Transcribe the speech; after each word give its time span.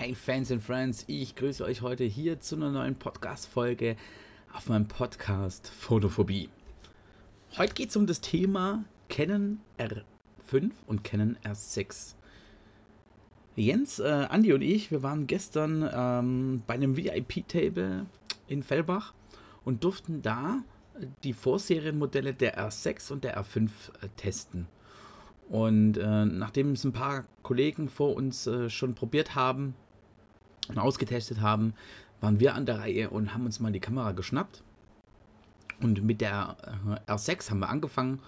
Hey 0.00 0.14
Fans 0.14 0.52
and 0.52 0.62
Friends, 0.62 1.02
ich 1.08 1.34
grüße 1.34 1.64
euch 1.64 1.82
heute 1.82 2.04
hier 2.04 2.38
zu 2.38 2.54
einer 2.54 2.70
neuen 2.70 2.94
Podcast-Folge 2.94 3.96
auf 4.52 4.68
meinem 4.68 4.86
Podcast 4.86 5.66
Photophobie. 5.66 6.50
Heute 7.56 7.74
geht 7.74 7.88
es 7.88 7.96
um 7.96 8.06
das 8.06 8.20
Thema 8.20 8.84
Canon 9.08 9.58
R5 9.76 10.70
und 10.86 11.02
Canon 11.02 11.36
R6. 11.42 12.14
Jens, 13.56 13.98
äh, 13.98 14.26
Andi 14.28 14.52
und 14.52 14.62
ich, 14.62 14.92
wir 14.92 15.02
waren 15.02 15.26
gestern 15.26 15.90
ähm, 15.92 16.62
bei 16.64 16.74
einem 16.74 16.96
VIP-Table 16.96 18.06
in 18.46 18.62
Fellbach 18.62 19.14
und 19.64 19.82
durften 19.82 20.22
da 20.22 20.62
die 21.24 21.32
Vorserienmodelle 21.32 22.34
der 22.34 22.56
R6 22.56 23.12
und 23.12 23.24
der 23.24 23.36
R5 23.36 23.66
äh, 24.00 24.08
testen. 24.16 24.68
Und 25.48 25.96
äh, 25.96 26.24
nachdem 26.24 26.70
es 26.70 26.84
ein 26.84 26.92
paar 26.92 27.24
Kollegen 27.42 27.88
vor 27.88 28.14
uns 28.14 28.46
äh, 28.46 28.70
schon 28.70 28.94
probiert 28.94 29.34
haben 29.34 29.74
und 30.68 30.78
ausgetestet 30.78 31.40
haben, 31.40 31.74
waren 32.20 32.40
wir 32.40 32.54
an 32.54 32.66
der 32.66 32.78
Reihe 32.80 33.10
und 33.10 33.34
haben 33.34 33.46
uns 33.46 33.60
mal 33.60 33.72
die 33.72 33.80
Kamera 33.80 34.12
geschnappt. 34.12 34.62
Und 35.80 36.02
mit 36.02 36.20
der 36.20 36.56
äh, 37.06 37.10
R6 37.12 37.50
haben 37.50 37.60
wir 37.60 37.68
angefangen. 37.68 38.20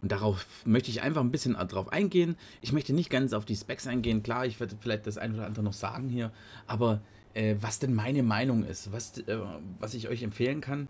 Und 0.00 0.12
darauf 0.12 0.46
möchte 0.64 0.90
ich 0.90 1.02
einfach 1.02 1.22
ein 1.22 1.30
bisschen 1.30 1.54
drauf 1.54 1.90
eingehen. 1.90 2.36
Ich 2.60 2.72
möchte 2.72 2.92
nicht 2.92 3.10
ganz 3.10 3.32
auf 3.32 3.44
die 3.44 3.56
Specs 3.56 3.86
eingehen. 3.86 4.22
Klar, 4.22 4.46
ich 4.46 4.60
werde 4.60 4.76
vielleicht 4.78 5.06
das 5.06 5.18
ein 5.18 5.34
oder 5.34 5.46
andere 5.46 5.64
noch 5.64 5.72
sagen 5.72 6.08
hier. 6.08 6.30
Aber 6.66 7.00
äh, 7.34 7.56
was 7.60 7.78
denn 7.78 7.94
meine 7.94 8.22
Meinung 8.22 8.64
ist, 8.64 8.92
was, 8.92 9.18
äh, 9.18 9.38
was 9.78 9.94
ich 9.94 10.08
euch 10.08 10.22
empfehlen 10.22 10.60
kann, 10.60 10.88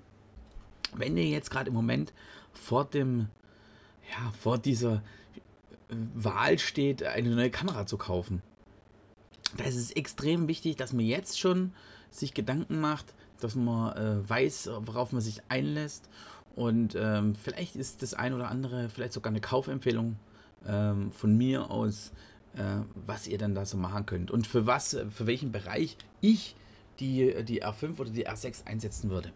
wenn 0.96 1.16
ihr 1.16 1.28
jetzt 1.28 1.50
gerade 1.50 1.68
im 1.68 1.74
Moment 1.74 2.12
vor 2.52 2.84
dem, 2.84 3.28
ja, 4.10 4.32
vor 4.40 4.58
dieser 4.58 5.02
Wahl 5.88 6.58
steht, 6.58 7.02
eine 7.02 7.30
neue 7.30 7.50
Kamera 7.50 7.86
zu 7.86 7.96
kaufen. 7.96 8.42
Da 9.56 9.64
ist 9.64 9.76
es 9.76 9.92
extrem 9.92 10.48
wichtig, 10.48 10.76
dass 10.76 10.92
man 10.92 11.04
jetzt 11.04 11.38
schon 11.38 11.72
sich 12.10 12.34
Gedanken 12.34 12.80
macht, 12.80 13.14
dass 13.40 13.54
man 13.54 13.96
äh, 13.96 14.28
weiß, 14.28 14.70
worauf 14.80 15.12
man 15.12 15.20
sich 15.20 15.42
einlässt. 15.48 16.08
Und 16.56 16.94
ähm, 16.96 17.34
vielleicht 17.34 17.76
ist 17.76 18.02
das 18.02 18.14
ein 18.14 18.32
oder 18.32 18.48
andere, 18.48 18.88
vielleicht 18.88 19.12
sogar 19.12 19.30
eine 19.30 19.40
Kaufempfehlung 19.40 20.16
ähm, 20.66 21.10
von 21.12 21.36
mir 21.36 21.70
aus, 21.70 22.12
äh, 22.54 22.82
was 23.06 23.26
ihr 23.26 23.38
dann 23.38 23.54
da 23.54 23.66
so 23.66 23.76
machen 23.76 24.06
könnt. 24.06 24.30
Und 24.30 24.46
für 24.46 24.66
was, 24.66 24.96
für 25.10 25.26
welchen 25.26 25.52
Bereich 25.52 25.96
ich 26.20 26.54
die, 27.00 27.42
die 27.44 27.64
R5 27.64 27.98
oder 27.98 28.10
die 28.10 28.28
R6 28.28 28.66
einsetzen 28.66 29.10
würde. 29.10 29.32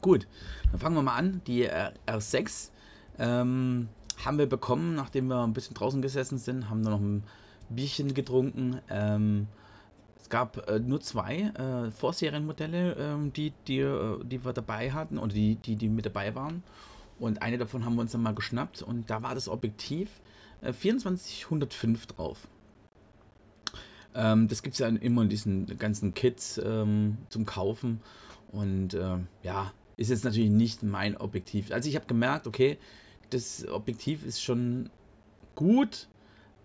Gut, 0.00 0.26
dann 0.70 0.80
fangen 0.80 0.96
wir 0.96 1.02
mal 1.02 1.16
an. 1.16 1.42
Die 1.46 1.64
R 1.64 1.92
R6 2.06 2.70
ähm, 3.18 3.88
haben 4.24 4.38
wir 4.38 4.46
bekommen, 4.48 4.94
nachdem 4.94 5.28
wir 5.28 5.42
ein 5.42 5.52
bisschen 5.52 5.74
draußen 5.74 6.02
gesessen 6.02 6.38
sind, 6.38 6.70
haben 6.70 6.84
wir 6.84 6.90
noch 6.90 7.00
ein 7.00 7.24
Bierchen 7.68 8.14
getrunken. 8.14 8.80
Ähm, 8.90 9.48
es 10.20 10.28
gab 10.28 10.68
äh, 10.68 10.78
nur 10.80 11.00
zwei 11.00 11.52
äh, 11.54 11.90
Vorserienmodelle, 11.90 12.96
ähm, 12.98 13.32
die, 13.32 13.52
die, 13.68 13.78
äh, 13.78 14.24
die 14.24 14.44
wir 14.44 14.52
dabei 14.52 14.92
hatten 14.92 15.18
oder 15.18 15.32
die, 15.32 15.56
die, 15.56 15.76
die 15.76 15.88
mit 15.88 16.06
dabei 16.06 16.34
waren. 16.34 16.62
Und 17.18 17.42
eine 17.42 17.58
davon 17.58 17.84
haben 17.84 17.94
wir 17.94 18.02
uns 18.02 18.12
dann 18.12 18.22
mal 18.22 18.34
geschnappt 18.34 18.82
und 18.82 19.08
da 19.08 19.22
war 19.22 19.34
das 19.34 19.48
Objektiv 19.48 20.20
äh, 20.60 20.72
2405 20.72 22.06
drauf. 22.06 22.48
Ähm, 24.14 24.48
das 24.48 24.62
gibt 24.62 24.74
es 24.74 24.78
ja 24.80 24.88
immer 24.88 25.22
in 25.22 25.28
diesen 25.28 25.78
ganzen 25.78 26.14
Kits 26.14 26.60
ähm, 26.64 27.18
zum 27.28 27.46
Kaufen. 27.46 28.00
Und 28.52 28.94
äh, 28.94 29.18
ja, 29.42 29.72
ist 29.96 30.10
jetzt 30.10 30.24
natürlich 30.24 30.50
nicht 30.50 30.82
mein 30.82 31.16
Objektiv. 31.16 31.70
Also 31.70 31.88
ich 31.88 31.96
habe 31.96 32.06
gemerkt, 32.06 32.46
okay, 32.46 32.78
das 33.30 33.66
Objektiv 33.68 34.24
ist 34.24 34.42
schon 34.42 34.90
gut, 35.54 36.08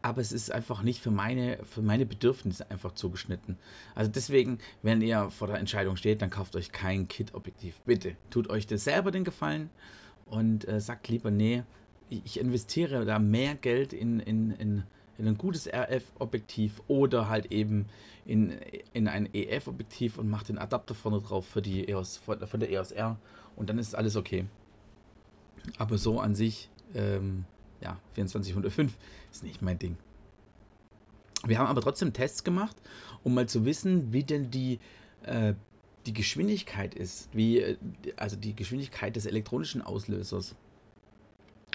aber 0.01 0.21
es 0.21 0.31
ist 0.31 0.51
einfach 0.51 0.81
nicht 0.81 1.01
für 1.01 1.11
meine, 1.11 1.59
für 1.63 1.81
meine 1.81 2.05
Bedürfnisse 2.05 2.69
einfach 2.71 2.93
zugeschnitten. 2.93 3.57
Also 3.95 4.09
deswegen, 4.11 4.59
wenn 4.81 5.01
ihr 5.01 5.29
vor 5.29 5.47
der 5.47 5.57
Entscheidung 5.57 5.95
steht, 5.95 6.21
dann 6.21 6.29
kauft 6.29 6.55
euch 6.55 6.71
kein 6.71 7.07
Kit-Objektiv. 7.07 7.79
Bitte, 7.85 8.15
tut 8.29 8.49
euch 8.49 8.65
das 8.67 8.83
selber 8.83 9.11
den 9.11 9.23
Gefallen 9.23 9.69
und 10.25 10.67
äh, 10.67 10.79
sagt 10.79 11.07
lieber, 11.09 11.29
nee, 11.29 11.63
ich 12.09 12.39
investiere 12.39 13.05
da 13.05 13.19
mehr 13.19 13.55
Geld 13.55 13.93
in, 13.93 14.19
in, 14.19 14.51
in, 14.51 14.83
in 15.17 15.27
ein 15.27 15.37
gutes 15.37 15.67
RF-Objektiv 15.67 16.81
oder 16.87 17.29
halt 17.29 17.51
eben 17.51 17.85
in, 18.25 18.53
in 18.93 19.07
ein 19.07 19.29
EF-Objektiv 19.33 20.17
und 20.17 20.29
mache 20.29 20.45
den 20.45 20.57
Adapter 20.57 20.95
vorne 20.95 21.21
drauf 21.21 21.47
für 21.47 21.61
die 21.61 21.87
EOS, 21.87 22.17
von 22.17 22.59
der 22.59 22.69
EOS 22.69 22.91
R 22.91 23.17
und 23.55 23.69
dann 23.69 23.77
ist 23.77 23.95
alles 23.95 24.15
okay. 24.15 24.45
Aber 25.77 25.97
so 25.97 26.19
an 26.19 26.33
sich, 26.33 26.69
ähm, 26.95 27.45
ja, 27.81 27.99
2405 28.15 28.97
ist 29.31 29.43
nicht 29.43 29.61
mein 29.61 29.79
Ding. 29.79 29.97
Wir 31.45 31.57
haben 31.57 31.67
aber 31.67 31.81
trotzdem 31.81 32.13
Tests 32.13 32.43
gemacht, 32.43 32.75
um 33.23 33.33
mal 33.33 33.47
zu 33.47 33.65
wissen, 33.65 34.13
wie 34.13 34.23
denn 34.23 34.51
die, 34.51 34.79
äh, 35.23 35.53
die 36.05 36.13
Geschwindigkeit 36.13 36.93
ist, 36.93 37.29
wie, 37.33 37.59
äh, 37.59 37.77
also 38.17 38.35
die 38.35 38.55
Geschwindigkeit 38.55 39.15
des 39.15 39.25
elektronischen 39.25 39.81
Auslösers. 39.81 40.55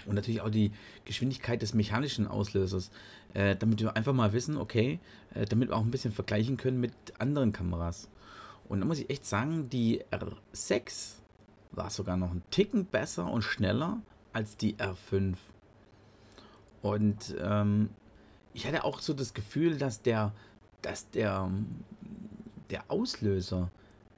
Und 0.06 0.14
natürlich 0.14 0.40
auch 0.40 0.50
die 0.50 0.70
Geschwindigkeit 1.04 1.62
des 1.62 1.74
mechanischen 1.74 2.28
Auslösers, 2.28 2.92
äh, 3.34 3.56
damit 3.56 3.80
wir 3.80 3.96
einfach 3.96 4.12
mal 4.12 4.32
wissen, 4.32 4.56
okay, 4.56 5.00
äh, 5.34 5.46
damit 5.46 5.68
wir 5.68 5.76
auch 5.76 5.82
ein 5.82 5.90
bisschen 5.90 6.12
vergleichen 6.12 6.56
können 6.56 6.80
mit 6.80 6.92
anderen 7.18 7.52
Kameras. 7.52 8.08
Und 8.68 8.80
da 8.80 8.86
muss 8.86 9.00
ich 9.00 9.10
echt 9.10 9.26
sagen, 9.26 9.68
die 9.68 10.02
R6 10.12 11.14
war 11.72 11.90
sogar 11.90 12.16
noch 12.16 12.30
ein 12.30 12.42
Ticken 12.50 12.86
besser 12.86 13.30
und 13.30 13.42
schneller 13.42 14.00
als 14.32 14.56
die 14.56 14.74
R5. 14.74 15.34
Und 16.86 17.34
ähm, 17.40 17.90
ich 18.54 18.66
hatte 18.66 18.84
auch 18.84 19.00
so 19.00 19.12
das 19.12 19.34
Gefühl, 19.34 19.76
dass 19.76 20.02
der, 20.02 20.32
dass 20.82 21.10
der, 21.10 21.50
der 22.70 22.84
Auslöser 22.88 23.70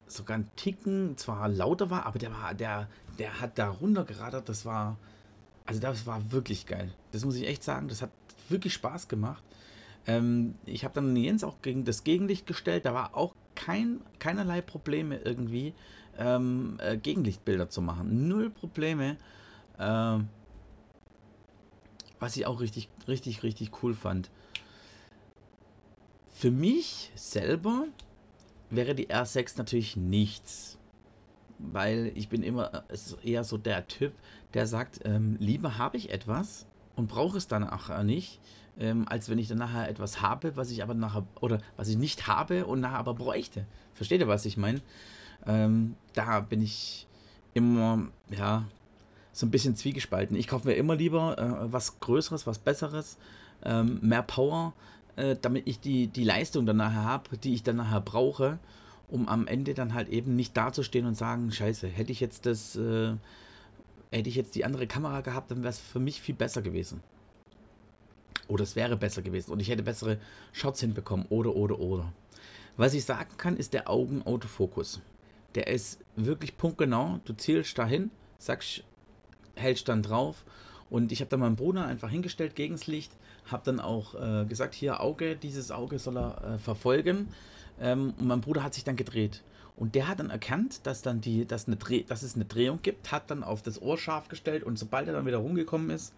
sogar 0.07 0.37
ein 0.37 0.49
Ticken 0.55 1.17
zwar 1.17 1.49
lauter 1.49 1.89
war, 1.89 2.05
aber 2.05 2.19
der 2.19 2.31
war, 2.31 2.53
der, 2.53 2.87
der 3.17 3.41
hat 3.41 3.57
da 3.57 3.69
runtergeradert. 3.69 4.47
Das 4.47 4.65
war, 4.65 4.97
also 5.65 5.79
das 5.79 6.05
war 6.05 6.31
wirklich 6.31 6.67
geil. 6.67 6.93
Das 7.11 7.25
muss 7.25 7.35
ich 7.35 7.47
echt 7.47 7.63
sagen. 7.63 7.87
Das 7.87 8.01
hat 8.01 8.11
wirklich 8.49 8.73
Spaß 8.73 9.07
gemacht. 9.07 9.43
Ähm, 10.05 10.55
ich 10.65 10.83
habe 10.83 10.93
dann 10.93 11.15
Jens 11.15 11.43
auch 11.43 11.61
gegen 11.61 11.85
das 11.85 12.03
Gegenlicht 12.03 12.45
gestellt. 12.45 12.85
Da 12.85 12.93
war 12.93 13.17
auch 13.17 13.33
kein, 13.55 14.01
keinerlei 14.19 14.61
Probleme 14.61 15.17
irgendwie 15.17 15.73
ähm, 16.19 16.77
äh, 16.79 16.97
Gegenlichtbilder 16.97 17.69
zu 17.69 17.81
machen. 17.81 18.27
Null 18.27 18.51
Probleme. 18.51 19.17
Äh, 19.77 20.19
was 22.19 22.35
ich 22.35 22.45
auch 22.45 22.59
richtig, 22.59 22.89
richtig, 23.07 23.43
richtig 23.43 23.83
cool 23.83 23.93
fand. 23.93 24.29
Für 26.29 26.51
mich 26.51 27.11
selber 27.15 27.85
wäre 28.69 28.95
die 28.95 29.09
R6 29.09 29.57
natürlich 29.57 29.95
nichts. 29.95 30.77
Weil 31.57 32.13
ich 32.15 32.29
bin 32.29 32.41
immer 32.41 32.85
eher 33.21 33.43
so 33.43 33.57
der 33.57 33.87
Typ, 33.87 34.13
der 34.53 34.65
sagt, 34.65 35.01
ähm, 35.03 35.35
lieber 35.39 35.77
habe 35.77 35.97
ich 35.97 36.09
etwas 36.09 36.65
und 36.95 37.07
brauche 37.07 37.37
es 37.37 37.47
dann 37.47 37.67
auch 37.67 38.01
nicht, 38.03 38.39
ähm, 38.79 39.05
als 39.09 39.29
wenn 39.29 39.37
ich 39.37 39.49
dann 39.49 39.57
nachher 39.57 39.89
etwas 39.89 40.21
habe, 40.21 40.55
was 40.55 40.71
ich 40.71 40.81
aber 40.81 40.93
nachher, 40.93 41.25
oder 41.41 41.59
was 41.75 41.89
ich 41.89 41.97
nicht 41.97 42.27
habe 42.27 42.65
und 42.65 42.79
nachher 42.79 42.99
aber 42.99 43.13
bräuchte. 43.13 43.65
Versteht 43.93 44.21
ihr, 44.21 44.29
was 44.29 44.45
ich 44.45 44.55
meine? 44.55 44.81
Ähm, 45.45 45.95
da 46.13 46.39
bin 46.39 46.61
ich 46.61 47.07
immer, 47.53 48.07
ja, 48.29 48.65
so 49.39 49.45
ein 49.45 49.51
bisschen 49.51 49.75
zwiegespalten. 49.75 50.35
Ich 50.35 50.47
kaufe 50.47 50.67
mir 50.67 50.73
immer 50.73 50.95
lieber 50.95 51.37
äh, 51.37 51.71
was 51.71 51.99
Größeres, 52.01 52.45
was 52.45 52.59
Besseres, 52.59 53.17
ähm, 53.63 53.99
mehr 54.01 54.21
Power, 54.21 54.73
äh, 55.15 55.37
damit 55.41 55.67
ich 55.67 55.79
die, 55.79 56.07
die 56.07 56.25
Leistung 56.25 56.65
dann 56.65 56.77
nachher 56.77 57.05
habe, 57.05 57.37
die 57.37 57.53
ich 57.53 57.63
dann 57.63 57.77
nachher 57.77 58.01
brauche, 58.01 58.59
um 59.07 59.29
am 59.29 59.47
Ende 59.47 59.73
dann 59.73 59.93
halt 59.93 60.09
eben 60.09 60.35
nicht 60.35 60.57
dazustehen 60.57 61.05
und 61.05 61.15
sagen, 61.15 61.51
scheiße, 61.51 61.87
hätte 61.87 62.11
ich 62.11 62.19
jetzt 62.19 62.45
das, 62.45 62.75
äh, 62.75 63.13
hätte 64.11 64.29
ich 64.29 64.35
jetzt 64.35 64.55
die 64.55 64.65
andere 64.65 64.87
Kamera 64.87 65.21
gehabt, 65.21 65.51
dann 65.51 65.59
wäre 65.59 65.69
es 65.69 65.79
für 65.79 65.99
mich 65.99 66.21
viel 66.21 66.35
besser 66.35 66.61
gewesen. 66.61 67.01
Oder 68.49 68.63
es 68.63 68.75
wäre 68.75 68.97
besser 68.97 69.21
gewesen 69.21 69.51
und 69.51 69.61
ich 69.61 69.69
hätte 69.69 69.83
bessere 69.83 70.17
Shots 70.51 70.81
hinbekommen 70.81 71.27
oder, 71.29 71.55
oder, 71.55 71.79
oder. 71.79 72.11
Was 72.75 72.93
ich 72.93 73.05
sagen 73.05 73.29
kann, 73.37 73.55
ist 73.55 73.73
der 73.73 73.89
Augenautofokus. 73.89 75.01
Der 75.55 75.67
ist 75.67 75.99
wirklich 76.15 76.57
punktgenau. 76.57 77.19
Du 77.25 77.33
zielst 77.33 77.77
dahin, 77.77 78.11
sagst, 78.37 78.83
hältst 79.59 79.87
dann 79.87 80.01
drauf. 80.01 80.45
Und 80.89 81.11
ich 81.11 81.21
habe 81.21 81.29
dann 81.29 81.39
meinen 81.39 81.55
Bruder 81.55 81.85
einfach 81.85 82.09
hingestellt 82.09 82.55
gegen 82.55 82.73
das 82.73 82.87
Licht, 82.87 83.11
habe 83.51 83.63
dann 83.63 83.79
auch 83.79 84.15
äh, 84.15 84.45
gesagt, 84.45 84.73
hier 84.73 85.01
Auge, 85.01 85.35
dieses 85.35 85.71
Auge 85.71 85.99
soll 85.99 86.17
er 86.17 86.55
äh, 86.55 86.57
verfolgen. 86.57 87.29
Ähm, 87.79 88.13
und 88.17 88.27
mein 88.27 88.41
Bruder 88.41 88.63
hat 88.63 88.73
sich 88.73 88.83
dann 88.83 88.95
gedreht. 88.95 89.43
Und 89.75 89.95
der 89.95 90.07
hat 90.07 90.19
dann 90.19 90.29
erkannt, 90.29 90.85
dass, 90.85 91.01
dann 91.01 91.21
die, 91.21 91.45
dass, 91.45 91.67
eine 91.67 91.77
Dreh, 91.77 92.03
dass 92.03 92.23
es 92.23 92.35
eine 92.35 92.45
Drehung 92.45 92.81
gibt, 92.81 93.11
hat 93.11 93.29
dann 93.31 93.43
auf 93.43 93.61
das 93.61 93.81
Ohr 93.81 93.97
scharf 93.97 94.27
gestellt 94.27 94.63
und 94.63 94.77
sobald 94.77 95.07
er 95.07 95.13
dann 95.13 95.25
wieder 95.25 95.37
rumgekommen 95.37 95.89
ist, 95.89 96.13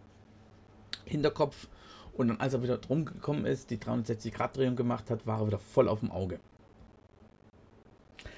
Hinterkopf, 1.06 1.68
und 2.14 2.28
dann 2.28 2.40
als 2.40 2.54
er 2.54 2.64
wieder 2.64 2.80
rumgekommen 2.90 3.46
ist, 3.46 3.70
die 3.70 3.78
360-Grad-Drehung 3.78 4.76
gemacht 4.76 5.10
hat, 5.10 5.26
war 5.28 5.42
er 5.42 5.48
wieder 5.48 5.60
voll 5.60 5.88
auf 5.88 6.00
dem 6.00 6.12
Auge. 6.12 6.40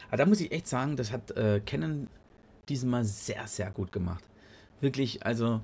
Aber 0.08 0.18
da 0.18 0.26
muss 0.26 0.42
ich 0.42 0.52
echt 0.52 0.68
sagen, 0.68 0.96
das 0.96 1.12
hat 1.12 1.32
äh, 1.32 1.60
Canon 1.66 2.08
diesmal 2.70 3.04
sehr, 3.04 3.48
sehr 3.48 3.72
gut 3.72 3.92
gemacht. 3.92 4.24
Wirklich, 4.83 5.25
also 5.25 5.62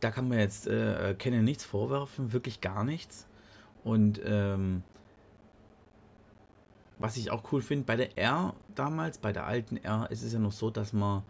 da 0.00 0.10
kann 0.10 0.30
man 0.30 0.38
jetzt 0.38 0.66
äh, 0.66 1.14
Canon 1.18 1.44
nichts 1.44 1.62
vorwerfen, 1.62 2.32
wirklich 2.32 2.62
gar 2.62 2.84
nichts. 2.84 3.26
Und 3.84 4.18
ähm, 4.24 4.82
was 6.98 7.18
ich 7.18 7.30
auch 7.30 7.52
cool 7.52 7.60
finde, 7.60 7.84
bei 7.84 7.96
der 7.96 8.16
R 8.16 8.54
damals, 8.74 9.18
bei 9.18 9.30
der 9.30 9.46
alten 9.46 9.76
R, 9.76 10.10
ist 10.10 10.22
es 10.22 10.32
ja 10.32 10.38
noch 10.38 10.52
so, 10.52 10.70
dass 10.70 10.94
man 10.94 11.22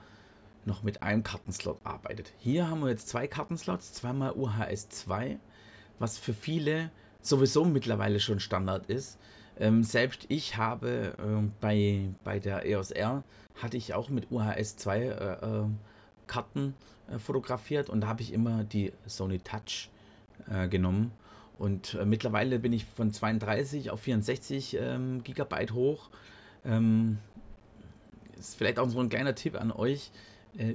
noch 0.66 0.84
mit 0.84 1.02
einem 1.02 1.24
Kartenslot 1.24 1.80
arbeitet. 1.82 2.32
Hier 2.38 2.70
haben 2.70 2.80
wir 2.80 2.90
jetzt 2.90 3.08
zwei 3.08 3.26
Kartenslots, 3.26 3.92
zweimal 3.92 4.34
UHS 4.36 4.90
2, 4.90 5.40
was 5.98 6.18
für 6.18 6.34
viele 6.34 6.92
sowieso 7.22 7.64
mittlerweile 7.64 8.20
schon 8.20 8.38
Standard 8.38 8.86
ist. 8.86 9.18
Ähm, 9.58 9.82
selbst 9.82 10.26
ich 10.28 10.58
habe 10.58 11.16
äh, 11.18 11.50
bei, 11.60 12.08
bei 12.22 12.38
der 12.38 12.64
EOS 12.66 12.92
R 12.92 13.24
hatte 13.60 13.76
ich 13.76 13.94
auch 13.94 14.10
mit 14.10 14.30
UHS 14.30 14.76
2 14.76 15.00
äh, 15.00 15.32
äh, 15.32 15.64
Karten 16.32 16.74
äh, 17.10 17.18
fotografiert 17.18 17.90
und 17.90 18.02
da 18.02 18.08
habe 18.08 18.22
ich 18.22 18.32
immer 18.32 18.64
die 18.64 18.92
Sony 19.06 19.38
Touch 19.38 19.90
äh, 20.50 20.68
genommen. 20.68 21.12
Und 21.58 21.94
äh, 21.94 22.04
mittlerweile 22.04 22.58
bin 22.58 22.72
ich 22.72 22.84
von 22.84 23.12
32 23.12 23.90
auf 23.90 24.00
64 24.00 24.78
ähm, 24.80 25.22
Gigabyte 25.22 25.72
hoch. 25.72 26.10
Ähm, 26.64 27.18
ist 28.38 28.56
vielleicht 28.56 28.78
auch 28.78 28.88
so 28.88 29.00
ein 29.00 29.08
kleiner 29.08 29.34
Tipp 29.34 29.60
an 29.60 29.70
euch. 29.70 30.10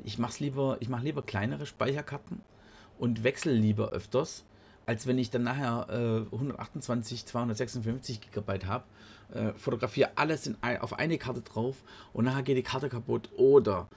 ich 0.05 0.17
mache 0.17 0.41
lieber, 0.43 0.77
ich 0.79 0.89
lieber 1.01 1.21
kleinere 1.21 1.65
Speicherkarten 1.65 2.41
und 2.97 3.23
wechsle 3.23 3.53
lieber 3.53 3.89
öfters 3.89 4.45
als 4.87 5.05
wenn 5.05 5.19
ich 5.19 5.29
dann 5.29 5.43
nachher 5.43 5.87
äh, 5.89 6.33
128, 6.33 7.25
256 7.25 8.21
Gigabyte 8.21 8.65
habe, 8.65 8.85
äh, 9.33 9.51
fotografiere 9.53 10.11
alles 10.15 10.47
in, 10.47 10.55
auf 10.79 10.97
eine 10.97 11.17
Karte 11.17 11.41
drauf 11.41 11.83
und 12.13 12.25
nachher 12.25 12.41
geht 12.41 12.57
die 12.57 12.63
Karte 12.63 12.87
kaputt 12.87 13.29
oder 13.35 13.89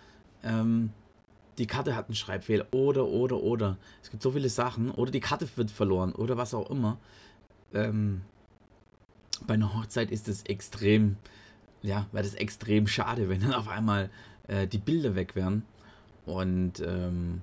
ähm, 0.43 0.93
die 1.61 1.67
Karte 1.67 1.95
hat 1.95 2.07
einen 2.07 2.15
Schreibfehler 2.15 2.67
oder, 2.73 3.07
oder, 3.07 3.37
oder. 3.37 3.77
Es 4.03 4.11
gibt 4.11 4.23
so 4.23 4.33
viele 4.33 4.49
Sachen 4.49 4.91
oder 4.91 5.11
die 5.11 5.21
Karte 5.21 5.47
wird 5.57 5.71
verloren 5.71 6.13
oder 6.13 6.39
was 6.39 6.55
auch 6.55 6.71
immer. 6.71 6.99
Ähm, 7.75 8.23
bei 9.47 9.55
einer 9.55 9.75
Hochzeit 9.75 10.11
ist 10.11 10.27
es 10.27 10.43
extrem, 10.45 11.17
ja, 11.83 12.07
wäre 12.13 12.25
das 12.25 12.35
extrem 12.35 12.87
schade, 12.87 13.29
wenn 13.29 13.43
dann 13.43 13.53
auf 13.53 13.69
einmal 13.69 14.11
äh, 14.49 14.67
die 14.67 14.79
Bilder 14.79 15.15
weg 15.15 15.37
wären. 15.37 15.65
Und 16.25 16.81
ähm, 16.81 17.43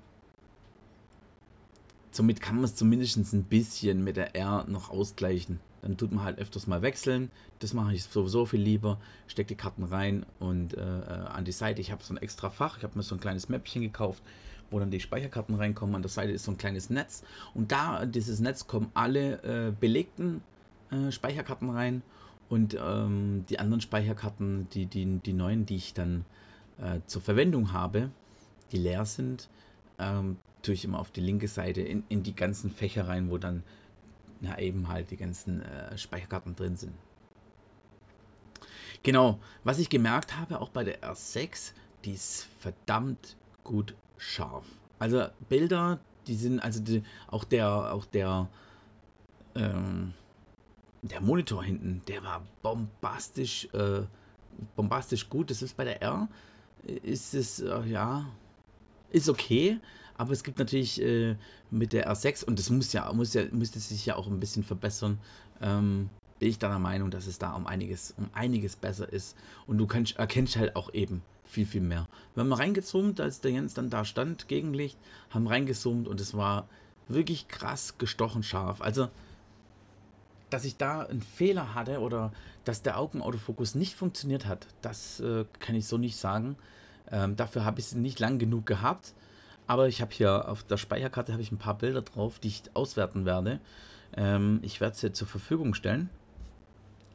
somit 2.11 2.41
kann 2.41 2.55
man 2.55 2.65
es 2.65 2.73
zumindest 2.73 3.17
ein 3.33 3.43
bisschen 3.43 4.03
mit 4.03 4.17
der 4.17 4.35
R 4.35 4.65
noch 4.67 4.89
ausgleichen. 4.89 5.59
Dann 5.81 5.97
tut 5.97 6.11
man 6.11 6.23
halt 6.23 6.39
öfters 6.39 6.67
mal 6.67 6.81
wechseln. 6.81 7.29
Das 7.59 7.73
mache 7.73 7.93
ich 7.93 8.03
sowieso 8.03 8.45
viel 8.45 8.61
lieber. 8.61 8.99
Stecke 9.27 9.49
die 9.49 9.55
Karten 9.55 9.83
rein 9.83 10.25
und 10.39 10.73
äh, 10.73 10.81
äh 10.81 11.27
an 11.27 11.45
die 11.45 11.51
Seite. 11.51 11.81
Ich 11.81 11.91
habe 11.91 12.03
so 12.03 12.13
ein 12.13 12.17
extra 12.17 12.49
Fach. 12.49 12.77
Ich 12.77 12.83
habe 12.83 12.97
mir 12.97 13.03
so 13.03 13.15
ein 13.15 13.21
kleines 13.21 13.49
Mäppchen 13.49 13.81
gekauft, 13.81 14.23
wo 14.71 14.79
dann 14.79 14.91
die 14.91 14.99
Speicherkarten 14.99 15.55
reinkommen. 15.55 15.95
An 15.95 16.01
der 16.01 16.09
Seite 16.09 16.31
ist 16.31 16.45
so 16.45 16.51
ein 16.51 16.57
kleines 16.57 16.89
Netz. 16.89 17.23
Und 17.53 17.71
da, 17.71 18.05
dieses 18.05 18.39
Netz, 18.39 18.67
kommen 18.67 18.89
alle 18.93 19.43
äh, 19.43 19.71
belegten 19.71 20.41
äh, 20.91 21.11
Speicherkarten 21.11 21.69
rein. 21.69 22.01
Und 22.49 22.77
ähm, 22.81 23.45
die 23.49 23.59
anderen 23.59 23.81
Speicherkarten, 23.81 24.69
die, 24.69 24.85
die, 24.85 25.19
die 25.19 25.33
neuen, 25.33 25.65
die 25.65 25.75
ich 25.75 25.93
dann 25.93 26.25
äh, 26.79 27.01
zur 27.05 27.21
Verwendung 27.21 27.73
habe, 27.73 28.09
die 28.71 28.77
leer 28.77 29.05
sind, 29.05 29.49
ähm, 29.99 30.37
tue 30.61 30.73
ich 30.73 30.85
immer 30.85 30.99
auf 30.99 31.11
die 31.11 31.21
linke 31.21 31.47
Seite 31.47 31.81
in, 31.81 32.03
in 32.09 32.23
die 32.23 32.35
ganzen 32.35 32.71
Fächer 32.71 33.07
rein, 33.07 33.29
wo 33.29 33.37
dann 33.37 33.63
ja, 34.41 34.57
eben 34.57 34.87
halt 34.87 35.11
die 35.11 35.17
ganzen 35.17 35.61
äh, 35.61 35.97
Speicherkarten 35.97 36.55
drin 36.55 36.75
sind. 36.75 36.93
Genau, 39.03 39.39
was 39.63 39.79
ich 39.79 39.89
gemerkt 39.89 40.37
habe, 40.37 40.59
auch 40.59 40.69
bei 40.69 40.83
der 40.83 41.01
R6, 41.01 41.73
die 42.03 42.13
ist 42.13 42.47
verdammt 42.59 43.37
gut 43.63 43.95
scharf. 44.17 44.65
Also 44.99 45.27
Bilder, 45.47 45.99
die 46.25 46.35
sind, 46.35 46.59
also 46.59 46.81
die, 46.81 47.03
auch 47.27 47.43
der, 47.43 47.93
auch 47.93 48.05
der, 48.05 48.49
ähm, 49.55 50.13
der 51.01 51.21
Monitor 51.21 51.63
hinten, 51.63 52.01
der 52.07 52.23
war 52.23 52.45
bombastisch, 52.61 53.67
äh, 53.73 54.01
bombastisch 54.75 55.29
gut. 55.29 55.51
Das 55.51 55.61
ist 55.61 55.77
bei 55.77 55.85
der 55.85 56.01
R, 56.01 56.27
ist 56.83 57.33
es, 57.33 57.59
äh, 57.59 57.83
ja, 57.85 58.25
ist 59.11 59.29
okay, 59.29 59.79
aber 60.17 60.31
es 60.31 60.43
gibt 60.43 60.59
natürlich 60.59 61.01
äh, 61.01 61.35
mit 61.69 61.93
der 61.93 62.11
R6, 62.11 62.43
und 62.45 62.59
das 62.59 62.69
muss 62.69 62.93
ja, 62.93 63.11
muss 63.13 63.33
ja, 63.33 63.43
müsste 63.51 63.79
sich 63.79 64.05
ja 64.05 64.15
auch 64.15 64.27
ein 64.27 64.39
bisschen 64.39 64.63
verbessern, 64.63 65.19
ähm, 65.61 66.09
bin 66.39 66.49
ich 66.49 66.59
der 66.59 66.77
Meinung, 66.79 67.09
dass 67.11 67.27
es 67.27 67.39
da 67.39 67.53
um 67.53 67.67
einiges, 67.67 68.13
um 68.17 68.29
einiges 68.33 68.75
besser 68.75 69.11
ist. 69.11 69.35
Und 69.65 69.77
du 69.77 69.87
kannst, 69.87 70.17
erkennst 70.17 70.55
halt 70.55 70.75
auch 70.75 70.93
eben 70.93 71.23
viel, 71.45 71.65
viel 71.65 71.81
mehr. 71.81 72.07
Wir 72.35 72.43
haben 72.43 72.53
reingezoomt, 72.53 73.19
als 73.19 73.41
der 73.41 73.51
Jens 73.51 73.73
dann 73.73 73.89
da 73.89 74.05
stand, 74.05 74.47
Gegenlicht, 74.47 74.97
haben 75.29 75.47
reingezoomt 75.47 76.07
und 76.07 76.21
es 76.21 76.35
war 76.35 76.67
wirklich 77.07 77.47
krass 77.47 77.97
gestochen 77.97 78.43
scharf. 78.43 78.81
Also, 78.81 79.09
dass 80.49 80.65
ich 80.65 80.77
da 80.77 81.01
einen 81.01 81.21
Fehler 81.21 81.73
hatte 81.73 81.99
oder 81.99 82.31
dass 82.65 82.81
der 82.81 82.99
Augenautofokus 82.99 83.75
nicht 83.75 83.95
funktioniert 83.95 84.45
hat, 84.45 84.67
das 84.81 85.19
äh, 85.19 85.45
kann 85.59 85.75
ich 85.75 85.87
so 85.87 85.97
nicht 85.97 86.17
sagen. 86.17 86.55
Ähm, 87.09 87.35
dafür 87.35 87.65
habe 87.65 87.79
ich 87.79 87.87
es 87.87 87.95
nicht 87.95 88.19
lang 88.19 88.39
genug 88.39 88.65
gehabt. 88.65 89.13
Aber 89.67 89.87
ich 89.87 90.01
habe 90.01 90.13
hier 90.13 90.47
auf 90.47 90.63
der 90.63 90.77
Speicherkarte 90.77 91.33
habe 91.33 91.41
ich 91.41 91.51
ein 91.51 91.57
paar 91.57 91.77
Bilder 91.77 92.01
drauf, 92.01 92.39
die 92.39 92.47
ich 92.47 92.63
auswerten 92.73 93.25
werde. 93.25 93.59
Ähm, 94.15 94.59
ich 94.63 94.79
werde 94.79 94.95
sie 94.95 95.11
zur 95.11 95.27
Verfügung 95.27 95.73
stellen 95.73 96.09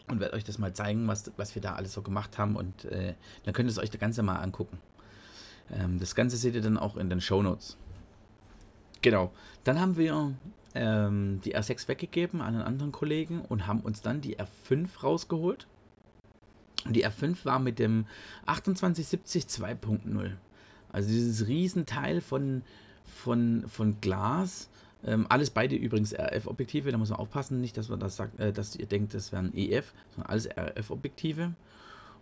und 0.08 0.20
werde 0.20 0.37
euch 0.37 0.44
das 0.44 0.58
mal 0.58 0.75
zeigen, 0.75 1.08
was, 1.08 1.32
was 1.38 1.54
wir 1.54 1.62
da 1.62 1.75
alles 1.75 1.94
so 1.94 2.02
gemacht 2.02 2.38
haben. 2.38 2.56
Und 2.56 2.84
äh, 2.84 3.14
dann 3.44 3.54
könnt 3.54 3.69
ihr 3.69 3.72
es 3.72 3.78
euch 3.78 3.90
das 3.90 4.00
Ganze 4.00 4.22
mal 4.22 4.37
angucken. 4.37 4.78
Ähm, 5.72 5.99
das 5.99 6.14
Ganze 6.14 6.37
seht 6.37 6.54
ihr 6.54 6.60
dann 6.60 6.76
auch 6.76 6.96
in 6.96 7.08
den 7.08 7.22
Show 7.22 7.43
Notes. 7.43 7.78
Genau. 9.00 9.32
Dann 9.64 9.81
haben 9.81 9.96
wir 9.96 10.34
ähm, 10.75 11.40
die 11.44 11.56
R6 11.56 11.88
weggegeben 11.88 12.43
an 12.43 12.55
einen 12.55 12.62
anderen 12.62 12.93
Kollegen 12.93 13.40
und 13.40 13.66
haben 13.66 13.81
uns 13.81 14.02
dann 14.02 14.20
die 14.20 14.38
R5 14.38 15.02
rausgeholt. 15.02 15.66
Und 16.84 16.94
die 16.94 17.06
R5 17.06 17.44
war 17.44 17.58
mit 17.58 17.78
dem 17.78 18.06
2870 18.46 19.44
2.0. 19.44 20.32
Also 20.92 21.08
dieses 21.08 21.46
Riesenteil 21.46 22.20
von, 22.20 22.62
von, 23.04 23.64
von 23.68 24.00
Glas. 24.00 24.68
Ähm, 25.04 25.26
alles 25.28 25.50
beide 25.50 25.74
übrigens 25.74 26.14
RF-Objektive, 26.14 26.92
da 26.92 26.98
muss 26.98 27.10
man 27.10 27.18
aufpassen, 27.18 27.60
nicht, 27.60 27.76
dass 27.76 27.88
man 27.88 27.98
das 27.98 28.16
sagt, 28.16 28.38
äh, 28.38 28.52
dass 28.52 28.76
ihr 28.76 28.86
denkt, 28.86 29.14
das 29.14 29.32
wären 29.32 29.52
EF, 29.56 29.92
sondern 30.14 30.30
alles 30.30 30.48
RF-Objektive. 30.48 31.54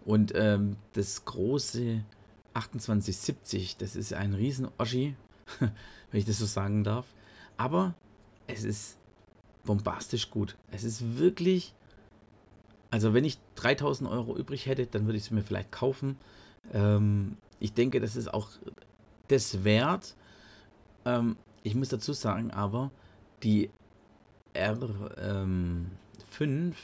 Und 0.07 0.33
ähm, 0.35 0.77
das 0.95 1.25
große 1.27 2.03
2870, 2.55 3.77
das 3.77 3.97
ist 3.97 4.15
ein 4.15 4.35
riesen 4.35 4.69
Oschi, 4.79 5.15
wenn 5.59 5.71
ich 6.19 6.25
das 6.25 6.39
so 6.39 6.47
sagen 6.47 6.85
darf. 6.85 7.07
Aber 7.57 7.95
es 8.47 8.65
ist 8.65 8.97
bombastisch 9.65 10.31
gut. 10.31 10.57
Es 10.71 10.85
ist 10.85 11.19
wirklich, 11.19 11.75
also 12.91 13.15
wenn 13.15 13.25
ich 13.25 13.39
3000 13.57 14.11
Euro 14.11 14.37
übrig 14.37 14.67
hätte, 14.67 14.87
dann 14.87 15.07
würde 15.07 15.19
ich 15.19 15.25
es 15.25 15.31
mir 15.31 15.43
vielleicht 15.43 15.71
kaufen. 15.71 16.17
Ähm, 16.73 17.37
ich 17.61 17.73
denke, 17.75 18.01
das 18.01 18.17
ist 18.17 18.33
auch 18.33 18.49
das 19.29 19.63
wert. 19.63 20.17
Ähm, 21.05 21.37
ich 21.63 21.75
muss 21.75 21.91
dazu 21.91 22.13
sagen, 22.13 22.51
aber 22.51 22.91
die 23.43 23.71
R5 24.55 25.11
ähm, 25.19 26.75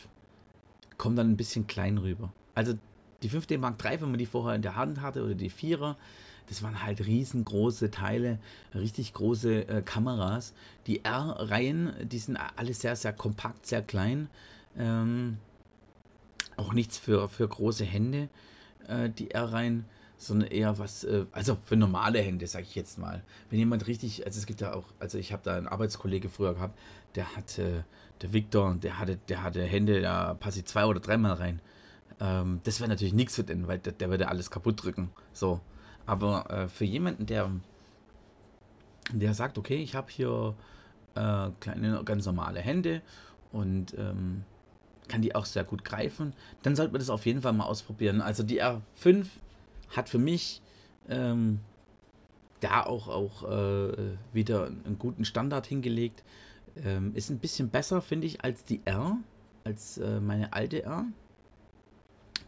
kommt 0.96 1.18
dann 1.18 1.30
ein 1.30 1.36
bisschen 1.36 1.66
klein 1.66 1.98
rüber. 1.98 2.32
Also 2.54 2.74
die 3.22 3.30
5D 3.30 3.58
Mark 3.58 3.82
III, 3.84 4.02
wenn 4.02 4.10
man 4.10 4.18
die 4.18 4.26
vorher 4.26 4.54
in 4.54 4.62
der 4.62 4.76
Hand 4.76 5.00
hatte, 5.00 5.24
oder 5.24 5.34
die 5.34 5.50
4er, 5.50 5.96
das 6.48 6.62
waren 6.62 6.82
halt 6.82 7.04
riesengroße 7.04 7.90
Teile, 7.90 8.38
richtig 8.74 9.12
große 9.14 9.68
äh, 9.68 9.82
Kameras. 9.82 10.54
Die 10.86 11.04
R-Reihen, 11.04 11.92
die 12.02 12.18
sind 12.18 12.38
alle 12.56 12.72
sehr, 12.72 12.94
sehr 12.94 13.12
kompakt, 13.12 13.66
sehr 13.66 13.82
klein. 13.82 14.28
Ähm, 14.78 15.38
auch 16.56 16.72
nichts 16.72 16.98
für, 16.98 17.28
für 17.28 17.48
große 17.48 17.84
Hände, 17.84 18.28
äh, 18.86 19.10
die 19.10 19.32
R-Reihen 19.32 19.86
sondern 20.18 20.50
eher 20.50 20.78
was, 20.78 21.04
äh, 21.04 21.26
also 21.32 21.56
für 21.64 21.76
normale 21.76 22.20
Hände, 22.20 22.46
sage 22.46 22.64
ich 22.64 22.74
jetzt 22.74 22.98
mal. 22.98 23.22
Wenn 23.50 23.58
jemand 23.58 23.86
richtig, 23.86 24.24
also 24.24 24.38
es 24.38 24.46
gibt 24.46 24.60
ja 24.60 24.74
auch, 24.74 24.84
also 24.98 25.18
ich 25.18 25.32
habe 25.32 25.42
da 25.44 25.56
einen 25.56 25.68
Arbeitskollege 25.68 26.28
früher 26.28 26.54
gehabt, 26.54 26.78
der 27.14 27.36
hatte, 27.36 27.84
der 28.22 28.32
Viktor, 28.32 28.74
der 28.74 28.98
hatte, 28.98 29.18
der 29.28 29.42
hatte 29.42 29.62
Hände, 29.62 30.00
da 30.00 30.34
passe 30.34 30.60
ich 30.60 30.64
zwei 30.66 30.86
oder 30.86 31.00
dreimal 31.00 31.34
rein. 31.34 31.60
Ähm, 32.20 32.60
das 32.64 32.80
wäre 32.80 32.88
natürlich 32.88 33.14
nichts 33.14 33.34
für 33.34 33.44
den, 33.44 33.68
weil 33.68 33.78
der, 33.78 33.92
der, 33.92 34.10
würde 34.10 34.28
alles 34.28 34.50
kaputt 34.50 34.82
drücken. 34.82 35.10
So. 35.32 35.60
Aber 36.06 36.50
äh, 36.50 36.68
für 36.68 36.84
jemanden, 36.84 37.26
der, 37.26 37.50
der 39.12 39.34
sagt, 39.34 39.58
okay, 39.58 39.76
ich 39.76 39.94
habe 39.94 40.10
hier 40.10 40.54
äh, 41.14 41.50
kleine, 41.60 42.02
ganz 42.04 42.24
normale 42.26 42.60
Hände 42.60 43.02
und 43.52 43.94
ähm, 43.98 44.44
kann 45.08 45.22
die 45.22 45.34
auch 45.34 45.44
sehr 45.44 45.64
gut 45.64 45.84
greifen, 45.84 46.32
dann 46.62 46.74
sollte 46.74 46.92
man 46.92 47.00
das 47.00 47.10
auf 47.10 47.26
jeden 47.26 47.42
Fall 47.42 47.52
mal 47.52 47.64
ausprobieren. 47.64 48.20
Also 48.20 48.42
die 48.42 48.62
R5 48.62 49.26
hat 49.88 50.08
für 50.08 50.18
mich 50.18 50.62
ähm, 51.08 51.60
da 52.60 52.84
auch, 52.84 53.08
auch 53.08 53.44
äh, 53.44 54.16
wieder 54.32 54.66
einen 54.66 54.98
guten 54.98 55.24
Standard 55.24 55.66
hingelegt. 55.66 56.22
Ähm, 56.84 57.14
ist 57.14 57.30
ein 57.30 57.38
bisschen 57.38 57.70
besser, 57.70 58.02
finde 58.02 58.26
ich, 58.26 58.44
als 58.44 58.64
die 58.64 58.80
R, 58.84 59.18
als 59.64 59.98
äh, 59.98 60.20
meine 60.20 60.52
alte 60.52 60.82
R, 60.82 61.04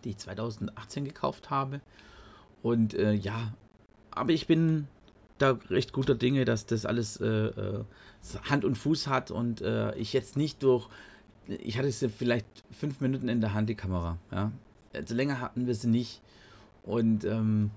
die 0.04 0.10
ich 0.10 0.18
2018 0.18 1.04
gekauft 1.04 1.50
habe. 1.50 1.80
Und 2.62 2.94
äh, 2.94 3.12
ja, 3.12 3.54
aber 4.10 4.32
ich 4.32 4.46
bin 4.46 4.88
da 5.38 5.58
recht 5.70 5.92
guter 5.92 6.14
Dinge, 6.14 6.44
dass 6.44 6.66
das 6.66 6.84
alles 6.84 7.20
äh, 7.20 7.26
äh, 7.26 7.84
Hand 8.44 8.64
und 8.64 8.76
Fuß 8.76 9.06
hat 9.06 9.30
und 9.30 9.60
äh, 9.60 9.94
ich 9.94 10.12
jetzt 10.12 10.36
nicht 10.36 10.62
durch, 10.62 10.88
ich 11.46 11.78
hatte 11.78 11.88
es 11.88 12.04
vielleicht 12.16 12.46
fünf 12.72 13.00
Minuten 13.00 13.28
in 13.28 13.40
der 13.40 13.54
Hand, 13.54 13.68
die 13.68 13.74
Kamera, 13.74 14.18
ja, 14.32 14.52
Also 14.92 15.14
länger 15.14 15.40
hatten 15.40 15.66
wir 15.66 15.74
sie 15.74 15.88
nicht. 15.88 16.20
Und 16.88 17.26
ähm, 17.26 17.70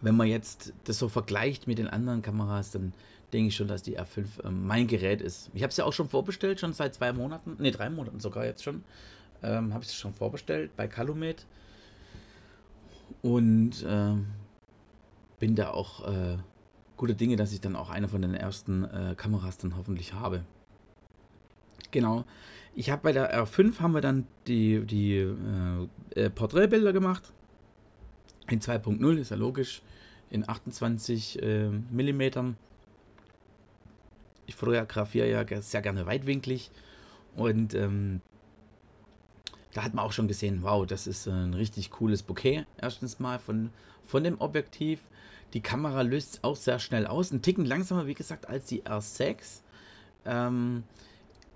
wenn 0.00 0.16
man 0.16 0.28
jetzt 0.28 0.72
das 0.84 1.00
so 1.00 1.08
vergleicht 1.08 1.66
mit 1.66 1.78
den 1.78 1.88
anderen 1.88 2.22
Kameras, 2.22 2.70
dann 2.70 2.92
denke 3.32 3.48
ich 3.48 3.56
schon, 3.56 3.66
dass 3.66 3.82
die 3.82 3.98
R5 3.98 4.44
ähm, 4.44 4.68
mein 4.68 4.86
Gerät 4.86 5.20
ist. 5.20 5.50
Ich 5.52 5.64
habe 5.64 5.70
es 5.72 5.76
ja 5.76 5.84
auch 5.84 5.92
schon 5.92 6.08
vorbestellt, 6.08 6.60
schon 6.60 6.72
seit 6.72 6.94
zwei 6.94 7.12
Monaten, 7.12 7.56
ne, 7.58 7.72
drei 7.72 7.90
Monaten 7.90 8.20
sogar 8.20 8.44
jetzt 8.44 8.62
schon. 8.62 8.84
Ähm, 9.42 9.74
habe 9.74 9.82
ich 9.82 9.90
es 9.90 9.96
schon 9.96 10.14
vorbestellt 10.14 10.70
bei 10.76 10.86
Calumet. 10.86 11.44
Und 13.20 13.84
ähm, 13.88 14.28
bin 15.40 15.56
da 15.56 15.70
auch 15.70 16.06
äh, 16.06 16.38
gute 16.96 17.16
Dinge, 17.16 17.34
dass 17.34 17.52
ich 17.52 17.60
dann 17.60 17.74
auch 17.74 17.90
eine 17.90 18.06
von 18.06 18.22
den 18.22 18.34
ersten 18.34 18.84
äh, 18.84 19.14
Kameras 19.16 19.58
dann 19.58 19.76
hoffentlich 19.76 20.12
habe. 20.12 20.44
Genau. 21.90 22.24
Ich 22.76 22.90
habe 22.90 23.02
bei 23.02 23.12
der 23.12 23.36
R5 23.36 23.80
haben 23.80 23.92
wir 23.92 24.02
dann 24.02 24.28
die, 24.46 24.86
die 24.86 25.16
äh, 25.16 25.88
äh 26.14 26.30
Porträtbilder 26.30 26.92
gemacht. 26.92 27.32
In 28.48 28.60
2.0 28.60 29.18
ist 29.18 29.30
ja 29.30 29.36
logisch. 29.36 29.82
In 30.30 30.48
28 30.48 31.42
äh, 31.42 31.68
Millimetern. 31.90 32.56
Ich 34.46 34.54
fotografiere 34.54 35.28
ja 35.28 35.62
sehr 35.62 35.82
gerne 35.82 36.06
weitwinklig. 36.06 36.70
Und 37.34 37.74
ähm, 37.74 38.20
da 39.74 39.84
hat 39.84 39.94
man 39.94 40.04
auch 40.04 40.12
schon 40.12 40.28
gesehen, 40.28 40.62
wow, 40.62 40.86
das 40.86 41.06
ist 41.06 41.26
ein 41.28 41.54
richtig 41.54 41.90
cooles 41.90 42.22
Bouquet. 42.22 42.64
Erstens 42.80 43.18
mal 43.18 43.38
von, 43.38 43.70
von 44.04 44.24
dem 44.24 44.40
Objektiv. 44.40 45.00
Die 45.52 45.60
Kamera 45.60 46.02
löst 46.02 46.42
auch 46.42 46.56
sehr 46.56 46.78
schnell 46.78 47.06
aus. 47.06 47.30
Ein 47.30 47.42
Ticken 47.42 47.64
langsamer, 47.64 48.06
wie 48.06 48.14
gesagt, 48.14 48.48
als 48.48 48.66
die 48.66 48.82
R6. 48.82 49.60
Ähm, 50.24 50.84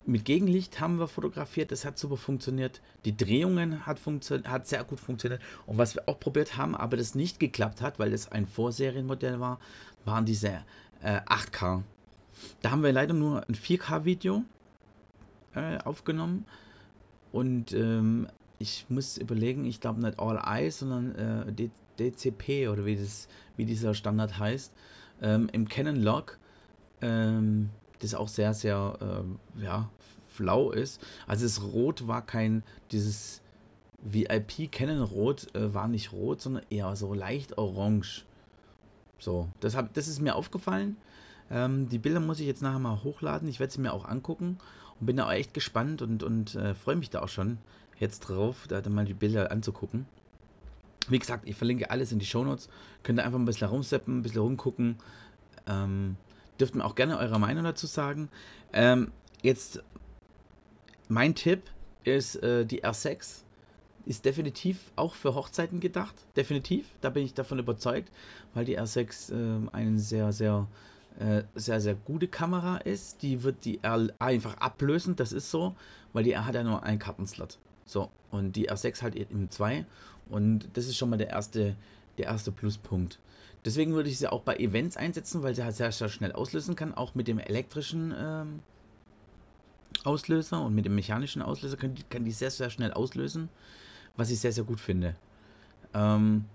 mit 0.07 0.25
Gegenlicht 0.25 0.81
haben 0.81 0.99
wir 0.99 1.09
fotografiert, 1.09 1.73
das 1.73 1.85
hat 1.85 1.99
super 1.99 2.17
funktioniert. 2.17 2.81
Die 3.05 3.17
Drehungen 3.17 3.87
hat, 3.87 4.01
hat 4.45 4.67
sehr 4.67 4.85
gut 4.85 5.01
funktioniert. 5.01 5.43
Und 5.67 5.79
was 5.79 5.95
wir 5.95 6.09
auch 6.09 6.19
probiert 6.19 6.57
haben, 6.57 6.75
aber 6.75 6.97
das 6.97 7.15
nicht 7.15 7.39
geklappt 7.39 7.83
hat, 7.83 7.99
weil 7.99 8.11
das 8.11 8.33
ein 8.33 8.47
Vorserienmodell 8.47 9.41
war, 9.41 9.61
waren 10.05 10.25
diese 10.25 10.65
äh, 11.03 11.21
8K. 11.27 11.83
Da 12.63 12.71
haben 12.71 12.83
wir 12.83 12.93
leider 12.93 13.15
nur 13.15 13.47
ein 13.49 13.55
4K-Video 13.55 14.45
äh, 15.55 15.79
aufgenommen. 15.79 16.47
Und 17.33 17.73
ähm, 17.73 18.27
ich 18.59 18.87
muss 18.89 19.19
überlegen, 19.19 19.65
ich 19.65 19.81
glaube 19.81 20.01
nicht 20.01 20.19
All 20.19 20.41
Eyes, 20.45 20.81
sondern 20.81 21.15
äh, 21.15 21.71
DCP 21.99 22.69
oder 22.69 22.85
wie, 22.85 22.97
das, 22.97 23.29
wie 23.57 23.65
dieser 23.65 23.95
Standard 23.95 24.39
heißt. 24.39 24.73
Ähm, 25.23 25.49
Im 25.53 25.69
Canon 25.69 25.97
Log. 25.97 26.39
Ähm, 27.03 27.71
das 28.01 28.15
auch 28.15 28.29
sehr, 28.29 28.55
sehr 28.55 28.99
äh, 29.01 29.63
ja, 29.63 29.89
flau 30.29 30.71
ist. 30.71 31.01
Also 31.27 31.45
das 31.45 31.63
Rot 31.63 32.07
war 32.07 32.23
kein, 32.23 32.63
dieses 32.93 33.41
VIP 34.03 34.73
Canon 34.73 35.03
Rot 35.03 35.55
äh, 35.55 35.73
war 35.75 35.89
nicht 35.89 36.13
rot, 36.13 36.41
sondern 36.41 36.65
eher 36.71 36.95
so 36.97 37.15
leicht 37.15 37.59
orange. 37.59 38.25
So, 39.19 39.49
das, 39.61 39.77
hab, 39.77 39.93
das 39.95 40.09
ist 40.09 40.21
mir 40.21 40.35
aufgefallen. 40.35 40.97
Ähm, 41.51 41.89
die 41.89 41.99
Bilder 41.99 42.21
muss 42.21 42.41
ich 42.41 42.47
jetzt 42.47 42.63
nachher 42.63 42.79
mal 42.79 43.03
hochladen. 43.05 43.49
Ich 43.49 43.61
werde 43.61 43.73
sie 43.73 43.81
mir 43.81 43.93
auch 43.93 44.07
angucken 44.07 44.59
und 44.99 45.07
bin 45.07 45.17
da 45.17 45.27
auch 45.27 45.33
echt 45.33 45.53
gespannt 45.53 46.01
und, 46.01 46.23
und 46.23 46.55
äh, 46.55 46.75
freue 46.75 46.97
mich 46.97 47.11
da 47.11 47.23
auch 47.23 47.29
schon 47.29 47.59
jetzt 47.99 48.21
drauf, 48.21 48.67
da 48.69 48.81
mal 48.89 49.05
die 49.05 49.15
Bilder 49.15 49.51
anzugucken. 49.51 50.07
Wie 51.09 51.19
gesagt, 51.19 51.49
ich 51.49 51.57
verlinke 51.57 51.91
alles 51.91 52.13
in 52.13 52.19
die 52.19 52.27
Shownotes. 52.27 52.69
Könnt 53.03 53.19
ihr 53.19 53.25
einfach 53.25 53.39
ein 53.39 53.45
bisschen 53.45 53.69
rumseppen, 53.69 54.19
ein 54.19 54.23
bisschen 54.23 54.41
rumgucken. 54.41 54.97
Ähm, 55.67 56.17
dürft 56.61 56.75
mir 56.75 56.85
auch 56.85 56.95
gerne 56.95 57.19
eure 57.19 57.39
Meinung 57.39 57.65
dazu 57.65 57.87
sagen. 57.87 58.29
Ähm, 58.73 59.13
jetzt, 59.43 59.83
mein 61.09 61.35
Tipp 61.35 61.63
ist, 62.05 62.37
äh, 62.37 62.65
die 62.65 62.85
R6 62.85 63.43
ist 64.07 64.25
definitiv 64.25 64.91
auch 64.97 65.15
für 65.15 65.35
Hochzeiten 65.35 65.81
gedacht. 65.81 66.15
Definitiv, 66.37 66.87
da 67.01 67.11
bin 67.11 67.25
ich 67.25 67.35
davon 67.35 67.59
überzeugt, 67.59 68.11
weil 68.55 68.65
die 68.65 68.79
R6 68.79 69.33
äh, 69.33 69.69
eine 69.73 69.99
sehr, 69.99 70.33
sehr, 70.33 70.67
äh, 71.19 71.43
sehr, 71.55 71.81
sehr 71.81 71.95
gute 71.95 72.29
Kamera 72.29 72.79
ist. 72.79 73.23
Die 73.23 73.43
wird 73.43 73.65
die 73.65 73.83
R 73.83 74.09
einfach 74.19 74.57
ablösen, 74.59 75.17
das 75.17 75.33
ist 75.33 75.51
so, 75.51 75.75
weil 76.13 76.25
die 76.25 76.33
R 76.33 76.47
hat 76.47 76.55
ja 76.55 76.63
nur 76.63 76.83
einen 76.83 76.99
Kartenslot. 76.99 77.59
So, 77.85 78.11
und 78.31 78.57
die 78.57 78.71
R6 78.71 79.03
halt 79.03 79.17
eben 79.17 79.51
zwei. 79.51 79.85
Und 80.29 80.69
das 80.75 80.87
ist 80.87 80.97
schon 80.97 81.11
mal 81.11 81.17
der 81.17 81.31
erste, 81.31 81.77
der 82.19 82.27
erste 82.27 82.53
Pluspunkt. 82.53 83.19
Deswegen 83.65 83.93
würde 83.93 84.09
ich 84.09 84.19
sie 84.19 84.29
auch 84.29 84.43
bei 84.43 84.57
Events 84.57 84.97
einsetzen, 84.97 85.43
weil 85.43 85.55
sie 85.55 85.63
halt 85.65 85.77
sehr, 85.77 85.93
sehr 85.93 86.09
schnell 86.09 86.33
auslösen 86.33 86.77
kann. 86.77 86.95
Auch 86.95 87.15
mit 87.15 87.29
dem 87.29 87.39
elektrischen 87.39 88.15
ähm, 88.17 88.61
Auslöser 90.05 90.63
und 90.63 90.75
mit 90.75 90.87
dem 90.87 90.95
mechanischen 90.95 91.43
Auslöser 91.43 91.77
kann 91.77 91.95
die, 91.95 92.03
kann 92.05 92.25
die 92.25 92.33
sehr, 92.33 92.51
sehr 92.51 92.71
schnell 92.71 92.93
auslösen, 92.93 93.51
was 94.17 94.31
ich 94.31 94.41
sehr, 94.41 94.53
sehr 94.53 94.65
gut 94.65 94.81
finde. 94.81 95.15
Ähm, 95.93 96.47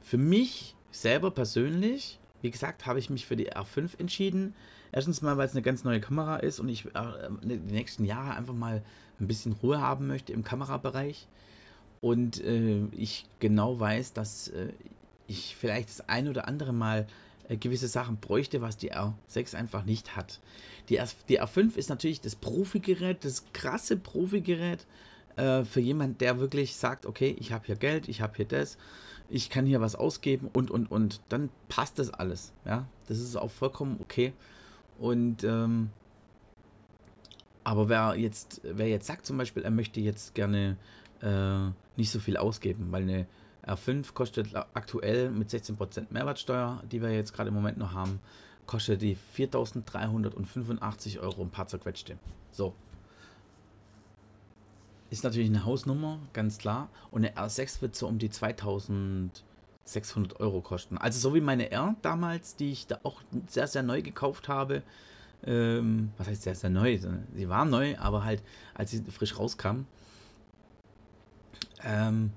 für 0.00 0.16
mich 0.16 0.76
selber 0.90 1.30
persönlich, 1.30 2.18
wie 2.40 2.50
gesagt, 2.50 2.86
habe 2.86 2.98
ich 2.98 3.10
mich 3.10 3.26
für 3.26 3.36
die 3.36 3.52
R5 3.52 3.98
entschieden. 3.98 4.54
Erstens 4.92 5.22
mal, 5.22 5.36
weil 5.36 5.46
es 5.46 5.52
eine 5.52 5.62
ganz 5.62 5.84
neue 5.84 6.00
Kamera 6.00 6.36
ist 6.36 6.58
und 6.58 6.68
ich 6.68 6.86
äh, 6.86 7.28
die 7.42 7.56
nächsten 7.56 8.04
Jahre 8.04 8.34
einfach 8.34 8.54
mal 8.54 8.82
ein 9.20 9.26
bisschen 9.26 9.52
Ruhe 9.52 9.80
haben 9.80 10.06
möchte 10.06 10.32
im 10.32 10.42
Kamerabereich. 10.42 11.28
Und 12.00 12.42
äh, 12.42 12.86
ich 12.92 13.26
genau 13.38 13.78
weiß, 13.78 14.12
dass 14.12 14.48
äh, 14.48 14.72
ich 15.26 15.56
vielleicht 15.56 15.88
das 15.88 16.08
ein 16.08 16.28
oder 16.28 16.48
andere 16.48 16.72
Mal 16.72 17.06
äh, 17.48 17.56
gewisse 17.56 17.88
Sachen 17.88 18.18
bräuchte, 18.18 18.60
was 18.60 18.76
die 18.76 18.92
R6 18.92 19.54
einfach 19.54 19.84
nicht 19.84 20.16
hat. 20.16 20.40
Die, 20.88 20.96
R, 20.96 21.08
die 21.28 21.40
R5 21.40 21.76
ist 21.76 21.88
natürlich 21.88 22.20
das 22.20 22.36
Profigerät, 22.36 23.24
das 23.24 23.44
krasse 23.52 23.96
Profigerät 23.96 24.86
äh, 25.36 25.64
für 25.64 25.80
jemanden, 25.80 26.18
der 26.18 26.38
wirklich 26.38 26.76
sagt, 26.76 27.06
okay, 27.06 27.36
ich 27.38 27.52
habe 27.52 27.66
hier 27.66 27.76
Geld, 27.76 28.08
ich 28.08 28.20
habe 28.20 28.34
hier 28.36 28.46
das, 28.46 28.76
ich 29.28 29.50
kann 29.50 29.66
hier 29.66 29.80
was 29.80 29.94
ausgeben 29.94 30.50
und, 30.52 30.70
und, 30.70 30.90
und. 30.90 31.20
Dann 31.28 31.50
passt 31.68 31.98
das 31.98 32.10
alles. 32.10 32.52
Ja, 32.64 32.86
das 33.08 33.18
ist 33.18 33.36
auch 33.36 33.50
vollkommen 33.50 33.98
okay. 34.00 34.32
Und, 34.98 35.42
ähm, 35.44 35.90
aber 37.64 37.88
wer 37.88 38.14
jetzt, 38.16 38.60
wer 38.62 38.88
jetzt 38.88 39.06
sagt 39.06 39.24
zum 39.24 39.38
Beispiel, 39.38 39.62
er 39.62 39.70
möchte 39.70 40.00
jetzt 40.00 40.34
gerne 40.34 40.76
äh, 41.22 41.70
nicht 41.96 42.10
so 42.10 42.18
viel 42.18 42.36
ausgeben, 42.36 42.88
weil 42.90 43.02
eine 43.02 43.26
R5 43.66 44.12
kostet 44.12 44.54
aktuell 44.74 45.30
mit 45.30 45.48
16% 45.50 46.06
Mehrwertsteuer, 46.10 46.82
die 46.90 47.00
wir 47.00 47.10
jetzt 47.10 47.32
gerade 47.32 47.48
im 47.48 47.54
Moment 47.54 47.78
noch 47.78 47.94
haben, 47.94 48.20
kostet 48.66 49.00
die 49.02 49.16
4.385 49.36 51.20
Euro 51.20 51.42
ein 51.42 51.50
paar 51.50 51.68
zerquetschte. 51.68 52.18
So. 52.50 52.74
Ist 55.10 55.22
natürlich 55.24 55.50
eine 55.50 55.64
Hausnummer, 55.64 56.18
ganz 56.32 56.58
klar. 56.58 56.88
Und 57.10 57.24
eine 57.24 57.36
R6 57.36 57.82
wird 57.82 57.94
so 57.94 58.08
um 58.08 58.18
die 58.18 58.30
2.600 58.30 60.40
Euro 60.40 60.60
kosten. 60.62 60.98
Also 60.98 61.20
so 61.20 61.34
wie 61.34 61.40
meine 61.40 61.70
R 61.70 61.94
damals, 62.02 62.56
die 62.56 62.72
ich 62.72 62.86
da 62.86 62.98
auch 63.02 63.22
sehr, 63.46 63.66
sehr 63.66 63.82
neu 63.82 64.02
gekauft 64.02 64.48
habe. 64.48 64.82
Ähm, 65.44 66.12
was 66.18 66.28
heißt 66.28 66.42
sehr, 66.42 66.54
sehr 66.54 66.70
neu? 66.70 66.98
Sie 67.34 67.48
war 67.48 67.64
neu, 67.64 67.96
aber 67.98 68.24
halt, 68.24 68.42
als 68.74 68.92
sie 68.92 69.02
frisch 69.04 69.38
rauskam. 69.38 69.86
Ähm, 71.84 72.32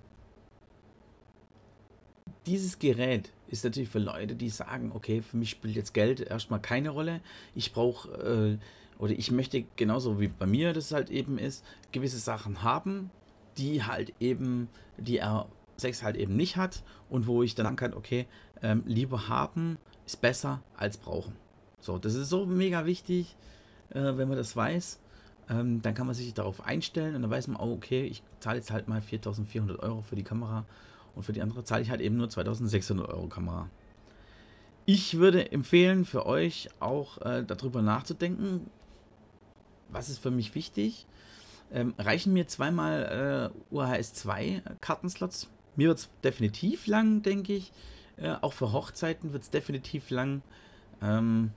dieses 2.46 2.80
Gerät 2.80 3.32
ist 3.48 3.64
natürlich 3.64 3.90
für 3.90 4.00
Leute, 4.00 4.36
die 4.36 4.50
sagen, 4.50 4.92
okay, 4.94 5.22
für 5.22 5.38
mich 5.38 5.52
spielt 5.52 5.76
jetzt 5.76 5.94
Geld 5.94 6.20
erstmal 6.20 6.60
keine 6.60 6.90
Rolle. 6.90 7.22
Ich 7.54 7.74
brauche 7.74 8.10
äh, 8.60 9.02
oder 9.02 9.14
ich 9.14 9.32
möchte 9.32 9.66
genauso 9.76 10.20
wie 10.20 10.28
bei 10.28 10.46
mir 10.46 10.74
das 10.74 10.92
halt 10.92 11.10
eben 11.10 11.38
ist, 11.38 11.66
gewisse 11.92 12.18
Sachen 12.18 12.64
haben, 12.64 13.12
die 13.58 13.84
halt 13.84 14.14
eben 14.20 14.70
die 14.98 15.22
R6 15.22 16.04
halt 16.04 16.16
eben 16.16 16.36
nicht 16.36 16.56
hat 16.56 16.84
und 17.10 17.28
wo 17.28 17.44
ich 17.44 17.56
dann 17.56 17.66
sagen 17.66 17.76
kann, 17.76 17.94
okay, 17.94 18.26
ähm, 18.62 18.84
lieber 18.86 19.28
haben 19.28 19.78
ist 20.06 20.22
besser 20.22 20.62
als 20.78 20.98
brauchen. 20.98 21.36
So, 21.80 21.98
das 21.98 22.14
ist 22.14 22.30
so 22.30 22.46
mega 22.46 22.86
wichtig, 22.86 23.36
äh, 23.90 24.00
wenn 24.00 24.28
man 24.28 24.38
das 24.38 24.56
weiß. 24.56 25.00
Ähm, 25.50 25.82
dann 25.82 25.94
kann 25.94 26.08
man 26.08 26.16
sich 26.16 26.34
darauf 26.34 26.66
einstellen 26.66 27.16
und 27.16 27.22
dann 27.22 27.32
weiß 27.32 27.48
man, 27.48 27.58
oh, 27.62 27.74
okay, 27.74 28.06
ich 28.06 28.24
zahle 28.40 28.58
jetzt 28.58 28.72
halt 28.72 28.88
mal 28.88 29.02
4400 29.02 29.80
Euro 29.80 30.02
für 30.02 30.16
die 30.16 30.24
Kamera 30.24 30.66
und 31.16 31.24
für 31.24 31.34
die 31.34 31.42
andere 31.42 31.64
zahle 31.64 31.82
ich 31.82 31.90
halt 31.90 32.02
eben 32.02 32.18
nur 32.18 32.30
2600 32.30 33.08
Euro 33.10 33.28
Kamera. 33.28 33.70
Ich 34.86 35.18
würde 35.18 35.52
empfehlen, 35.52 36.06
für 36.06 36.26
euch 36.26 36.70
auch 36.80 37.20
äh, 37.22 37.44
darüber 37.44 37.82
nachzudenken, 37.82 38.70
was 39.90 40.10
ist 40.10 40.20
für 40.20 40.32
mich 40.32 40.54
wichtig. 40.54 41.08
Ähm, 41.72 41.96
reichen 41.98 42.34
mir 42.34 42.48
zweimal 42.48 43.52
äh, 43.52 43.76
UHS 43.76 44.14
2 44.14 44.62
Kartenslots? 44.82 45.50
Mir 45.76 45.88
wird 45.88 46.00
es 46.00 46.10
definitiv 46.24 46.86
lang, 46.86 47.24
denke 47.24 47.54
ich. 47.54 47.72
Äh, 48.18 48.36
auch 48.42 48.54
für 48.54 48.72
Hochzeiten 48.72 49.34
wird 49.34 49.44
es 49.44 49.50
definitiv 49.50 50.10
lang. 50.12 50.42
Ähm, 51.02 51.52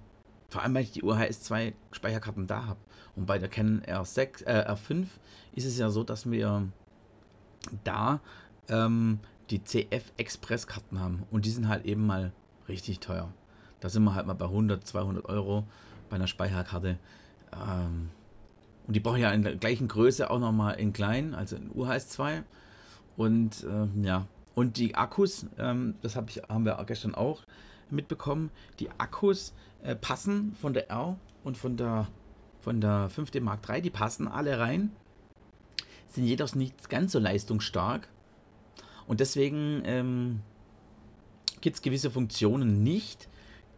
vor 0.49 0.62
allem, 0.62 0.75
weil 0.75 0.85
ich 0.85 0.93
die 0.93 1.03
UHS 1.03 1.43
2 1.43 1.75
Speicherkarten 1.93 2.47
da 2.47 2.67
habe. 2.67 2.81
Und 3.15 3.27
bei 3.27 3.38
der 3.38 3.49
Canon 3.49 3.83
R6, 3.83 4.47
äh, 4.47 4.65
R5 4.71 5.07
ist 5.53 5.67
es 5.67 5.79
ja 5.79 5.91
so, 5.91 6.05
dass 6.05 6.31
wir 6.31 6.69
da 7.85 8.21
ähm, 8.69 9.21
die 9.50 9.62
CF 9.62 10.12
Express 10.17 10.67
Karten 10.67 11.00
haben 11.00 11.25
und 11.31 11.45
die 11.45 11.50
sind 11.50 11.69
halt 11.69 11.85
eben 11.85 12.07
mal 12.07 12.33
richtig 12.69 13.00
teuer. 13.00 13.33
Da 13.81 13.88
sind 13.88 14.05
wir 14.05 14.14
halt 14.14 14.26
mal 14.26 14.35
bei 14.35 14.47
100, 14.47 14.87
200 14.87 15.25
Euro 15.26 15.64
bei 16.11 16.17
einer 16.17 16.26
Speicherkarte. 16.26 16.99
Ähm, 17.52 18.11
Und 18.87 18.95
die 18.95 19.00
brauche 19.00 19.17
ich 19.17 19.23
ja 19.23 19.33
in 19.33 19.43
der 19.43 19.57
gleichen 19.57 19.88
Größe 19.88 20.31
auch 20.31 20.38
nochmal 20.38 20.78
in 20.81 20.93
klein, 20.93 21.35
also 21.35 21.57
in 21.57 21.71
UHS-2. 21.71 22.43
Und 23.17 23.64
äh, 23.64 24.07
ja, 24.07 24.26
und 24.55 24.76
die 24.78 24.95
Akkus, 24.95 25.47
ähm, 25.59 25.95
das 26.02 26.17
hab 26.17 26.31
ich, 26.31 26.43
haben 26.49 26.64
wir 26.64 26.83
gestern 26.87 27.14
auch 27.14 27.43
mitbekommen, 27.90 28.50
die 28.81 28.90
Akkus 28.99 29.55
äh, 29.83 29.95
passen 29.95 30.55
von 30.61 30.73
der 30.73 30.90
R 30.90 31.17
und 31.45 31.57
von 31.57 31.76
der, 31.76 32.09
von 32.61 32.81
der 32.81 33.11
5D 33.11 33.40
Mark 33.40 33.69
III, 33.69 33.83
die 33.83 33.90
passen 33.90 34.26
alle 34.26 34.59
rein, 34.59 34.90
sind 36.09 36.25
jedoch 36.25 36.55
nicht 36.55 36.88
ganz 36.88 37.12
so 37.12 37.19
leistungsstark. 37.19 38.09
Und 39.09 39.21
deswegen 39.21 39.83
ähm, 39.85 40.41
gibt 41.61 41.77
es 41.77 41.83
gewisse 41.83 42.11
Funktionen 42.11 42.85
nicht, 42.85 43.29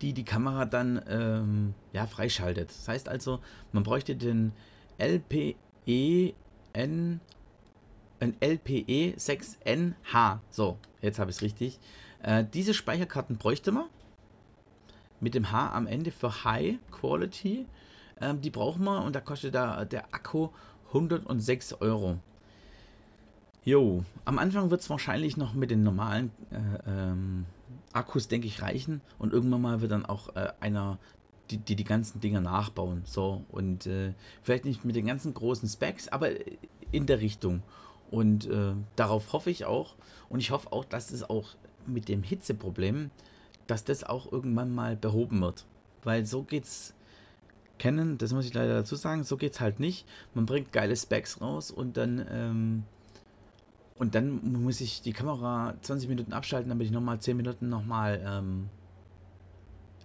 die 0.02 0.12
die 0.12 0.24
Kamera 0.24 0.64
dann 0.66 1.00
ähm, 1.08 1.74
ja, 1.92 2.06
freischaltet. 2.06 2.70
Das 2.70 2.88
heißt 2.88 3.08
also, 3.08 3.40
man 3.72 3.82
bräuchte 3.82 4.16
den 4.16 4.52
LPE 4.98 6.34
N 6.72 7.20
ein 8.20 8.36
LPE 8.40 9.14
6NH. 9.16 10.40
So, 10.50 10.78
jetzt 11.00 11.18
habe 11.18 11.30
ich 11.30 11.38
es 11.38 11.42
richtig. 11.42 11.78
Äh, 12.22 12.44
diese 12.52 12.74
Speicherkarten 12.74 13.38
bräuchte 13.38 13.72
man. 13.72 13.86
Mit 15.20 15.34
dem 15.34 15.52
H 15.52 15.72
am 15.72 15.86
Ende 15.86 16.10
für 16.10 16.44
High 16.44 16.78
Quality. 16.90 17.66
Ähm, 18.20 18.40
die 18.40 18.50
brauchen 18.50 18.84
wir 18.84 19.02
und 19.02 19.14
da 19.14 19.20
kostet 19.20 19.54
da 19.54 19.84
der 19.84 20.14
Akku 20.14 20.48
106 20.88 21.74
Euro. 21.80 22.18
Jo, 23.64 24.04
am 24.24 24.38
Anfang 24.38 24.70
wird 24.70 24.80
es 24.80 24.88
wahrscheinlich 24.88 25.36
noch 25.36 25.52
mit 25.52 25.70
den 25.70 25.82
normalen 25.82 26.30
äh, 26.50 26.90
ähm, 26.90 27.44
Akkus, 27.92 28.28
denke 28.28 28.46
ich, 28.46 28.62
reichen. 28.62 29.02
Und 29.18 29.32
irgendwann 29.32 29.60
mal 29.60 29.80
wird 29.80 29.92
dann 29.92 30.06
auch 30.06 30.34
äh, 30.34 30.52
einer 30.60 30.98
die, 31.50 31.58
die, 31.58 31.76
die 31.76 31.84
ganzen 31.84 32.20
Dinger 32.20 32.40
nachbauen. 32.40 33.02
So, 33.04 33.44
und 33.50 33.86
äh, 33.86 34.14
vielleicht 34.42 34.64
nicht 34.64 34.84
mit 34.84 34.96
den 34.96 35.06
ganzen 35.06 35.34
großen 35.34 35.68
Specs, 35.68 36.08
aber 36.08 36.30
in 36.90 37.06
der 37.06 37.20
Richtung. 37.20 37.62
Und 38.10 38.46
äh, 38.48 38.72
darauf 38.96 39.32
hoffe 39.32 39.50
ich 39.50 39.66
auch. 39.66 39.94
Und 40.28 40.40
ich 40.40 40.50
hoffe 40.50 40.72
auch, 40.72 40.84
dass 40.84 41.10
es 41.10 41.28
auch 41.28 41.50
mit 41.86 42.08
dem 42.08 42.22
Hitzeproblem, 42.22 43.10
dass 43.66 43.84
das 43.84 44.04
auch 44.04 44.30
irgendwann 44.32 44.74
mal 44.74 44.96
behoben 44.96 45.40
wird. 45.42 45.66
Weil 46.02 46.24
so 46.24 46.42
geht's 46.42 46.94
kennen, 47.78 48.18
das 48.18 48.32
muss 48.32 48.46
ich 48.46 48.54
leider 48.54 48.74
dazu 48.74 48.96
sagen, 48.96 49.24
so 49.24 49.36
geht's 49.36 49.60
halt 49.60 49.80
nicht. 49.80 50.06
Man 50.34 50.46
bringt 50.46 50.72
geile 50.72 50.96
Specs 50.96 51.40
raus 51.40 51.70
und 51.70 51.96
dann 51.96 52.26
ähm, 52.30 52.84
und 54.00 54.14
dann 54.14 54.62
muss 54.64 54.80
ich 54.80 55.02
die 55.02 55.12
Kamera 55.12 55.74
20 55.82 56.08
Minuten 56.08 56.32
abschalten, 56.32 56.70
damit 56.70 56.86
ich 56.86 56.90
nochmal 56.90 57.20
10 57.20 57.36
Minuten 57.36 57.68
nochmal 57.68 58.18
ähm, 58.24 58.70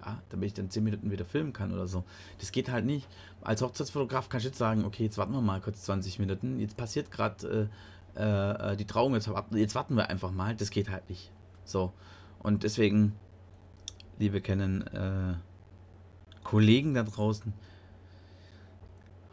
ja, 0.05 0.21
damit 0.27 0.47
ich 0.47 0.53
dann 0.53 0.69
10 0.69 0.83
Minuten 0.83 1.11
wieder 1.11 1.23
filmen 1.23 1.53
kann 1.53 1.71
oder 1.73 1.87
so. 1.87 2.03
Das 2.39 2.51
geht 2.51 2.69
halt 2.69 2.85
nicht. 2.85 3.07
Als 3.41 3.61
Hochzeitsfotograf 3.61 4.27
kann 4.27 4.39
ich 4.39 4.45
jetzt 4.45 4.57
sagen, 4.57 4.83
okay, 4.83 5.03
jetzt 5.05 5.17
warten 5.17 5.31
wir 5.31 5.39
mal 5.39 5.61
kurz 5.61 5.83
20 5.83 6.19
Minuten. 6.19 6.59
Jetzt 6.59 6.75
passiert 6.75 7.09
gerade 7.09 7.69
äh, 8.15 8.73
äh, 8.73 8.75
die 8.75 8.83
Trauung, 8.83 9.13
jetzt, 9.13 9.29
jetzt 9.51 9.75
warten 9.75 9.95
wir 9.95 10.09
einfach 10.09 10.31
mal. 10.31 10.57
Das 10.57 10.71
geht 10.71 10.89
halt 10.89 11.09
nicht. 11.09 11.31
So. 11.63 11.93
Und 12.39 12.63
deswegen, 12.63 13.13
liebe 14.19 14.41
Canon 14.41 14.81
äh, 14.87 15.35
Kollegen 16.43 16.95
da 16.95 17.03
draußen, 17.03 17.53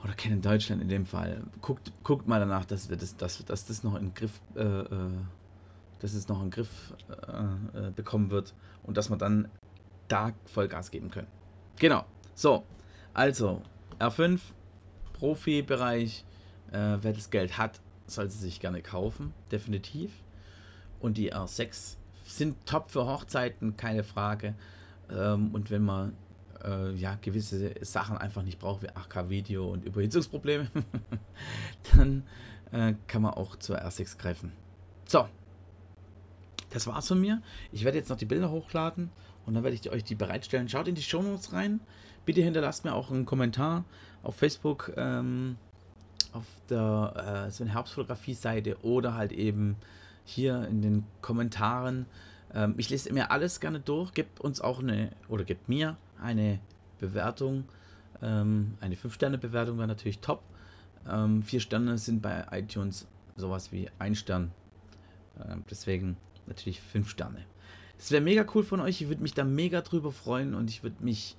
oder 0.02 0.14
Canon 0.14 0.40
Deutschland 0.40 0.82
in 0.82 0.88
dem 0.88 1.06
Fall, 1.06 1.42
guckt, 1.60 1.92
guckt 2.02 2.26
mal 2.26 2.40
danach, 2.40 2.64
dass 2.64 2.88
wir 2.90 2.96
das, 2.96 3.16
dass, 3.16 3.44
dass 3.44 3.66
das 3.66 3.84
noch 3.84 3.94
in 3.96 4.14
Griff, 4.14 4.40
äh, 4.56 4.62
äh 4.62 5.10
dass 6.00 6.14
es 6.14 6.26
noch 6.26 6.42
in 6.42 6.50
Griff 6.50 6.92
äh, 7.28 7.78
äh, 7.78 7.90
bekommen 7.92 8.32
wird 8.32 8.54
und 8.82 8.96
dass 8.96 9.08
man 9.08 9.20
dann 9.20 9.48
da 10.08 10.32
Vollgas 10.46 10.90
geben 10.90 11.12
können. 11.12 11.28
Genau. 11.78 12.04
So, 12.34 12.64
also 13.14 13.62
R5, 14.00 14.40
Profibereich, 15.12 16.24
äh, 16.72 16.98
wer 17.00 17.12
das 17.12 17.30
Geld 17.30 17.56
hat, 17.56 17.80
sollte 18.08 18.32
sich 18.32 18.58
gerne 18.58 18.82
kaufen, 18.82 19.32
definitiv. 19.52 20.10
Und 20.98 21.18
die 21.18 21.32
R6 21.32 21.96
sind 22.24 22.66
top 22.66 22.90
für 22.90 23.06
Hochzeiten, 23.06 23.76
keine 23.76 24.02
Frage. 24.02 24.54
Ähm, 25.10 25.50
und 25.52 25.70
wenn 25.70 25.84
man 25.84 26.16
äh, 26.64 26.92
ja, 26.94 27.16
gewisse 27.20 27.74
Sachen 27.82 28.18
einfach 28.18 28.42
nicht 28.42 28.58
braucht, 28.58 28.82
wie 28.82 28.90
8K-Video 28.90 29.70
und 29.70 29.84
Überhitzungsprobleme, 29.84 30.70
dann 31.96 32.24
äh, 32.72 32.94
kann 33.06 33.22
man 33.22 33.34
auch 33.34 33.56
zur 33.56 33.78
R6 33.78 34.18
greifen. 34.18 34.52
So, 35.06 35.28
das 36.70 36.86
war's 36.86 37.08
von 37.08 37.20
mir. 37.20 37.42
Ich 37.70 37.84
werde 37.84 37.98
jetzt 37.98 38.08
noch 38.08 38.16
die 38.16 38.24
Bilder 38.24 38.50
hochladen 38.50 39.10
und 39.46 39.54
dann 39.54 39.62
werde 39.62 39.76
ich 39.76 39.90
euch 39.90 40.04
die 40.04 40.14
bereitstellen. 40.14 40.68
Schaut 40.68 40.88
in 40.88 40.94
die 40.94 41.02
Show 41.02 41.22
Notes 41.22 41.52
rein. 41.52 41.80
Bitte 42.24 42.40
hinterlasst 42.40 42.84
mir 42.84 42.94
auch 42.94 43.10
einen 43.10 43.26
Kommentar 43.26 43.84
auf 44.22 44.36
Facebook, 44.36 44.92
ähm, 44.96 45.56
auf 46.32 46.44
der 46.70 47.46
äh, 47.46 47.50
so 47.50 47.64
eine 47.64 47.74
Herbstfotografie-Seite 47.74 48.82
oder 48.82 49.14
halt 49.14 49.32
eben 49.32 49.76
hier 50.24 50.66
in 50.68 50.82
den 50.82 51.04
Kommentaren. 51.20 52.06
Ähm, 52.54 52.74
ich 52.78 52.88
lese 52.90 53.12
mir 53.12 53.30
alles 53.30 53.60
gerne 53.60 53.80
durch. 53.80 54.14
Gebt 54.14 54.40
uns 54.40 54.60
auch 54.60 54.78
eine, 54.78 55.10
oder 55.28 55.44
gebt 55.44 55.68
mir 55.68 55.96
eine 56.22 56.60
Bewertung. 56.98 57.64
Ähm, 58.22 58.74
eine 58.80 58.94
5-Sterne-Bewertung 58.94 59.78
wäre 59.78 59.88
natürlich 59.88 60.20
top. 60.20 60.42
Ähm, 61.08 61.42
4 61.42 61.60
Sterne 61.60 61.98
sind 61.98 62.22
bei 62.22 62.46
iTunes 62.52 63.06
sowas 63.36 63.72
wie 63.72 63.90
ein 63.98 64.14
Stern. 64.14 64.52
Ähm, 65.44 65.64
deswegen 65.70 66.16
natürlich 66.46 66.80
5 66.80 67.08
Sterne. 67.08 67.44
Das 67.98 68.10
wäre 68.10 68.22
mega 68.22 68.44
cool 68.54 68.62
von 68.62 68.80
euch. 68.80 69.00
Ich 69.00 69.08
würde 69.08 69.22
mich 69.22 69.34
da 69.34 69.44
mega 69.44 69.80
drüber 69.80 70.12
freuen 70.12 70.54
und 70.54 70.70
ich 70.70 70.82
würde 70.82 71.02
mich. 71.04 71.36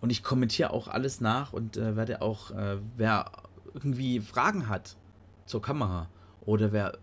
Und 0.00 0.10
ich 0.10 0.24
kommentiere 0.24 0.72
auch 0.72 0.88
alles 0.88 1.20
nach 1.20 1.52
und 1.52 1.76
äh, 1.76 1.94
werde 1.94 2.22
auch, 2.22 2.50
äh, 2.50 2.78
wer 2.96 3.30
irgendwie 3.72 4.18
Fragen 4.18 4.68
hat 4.68 4.96
zur 5.46 5.62
Kamera 5.62 6.08
oder 6.40 6.72
wer 6.72 6.98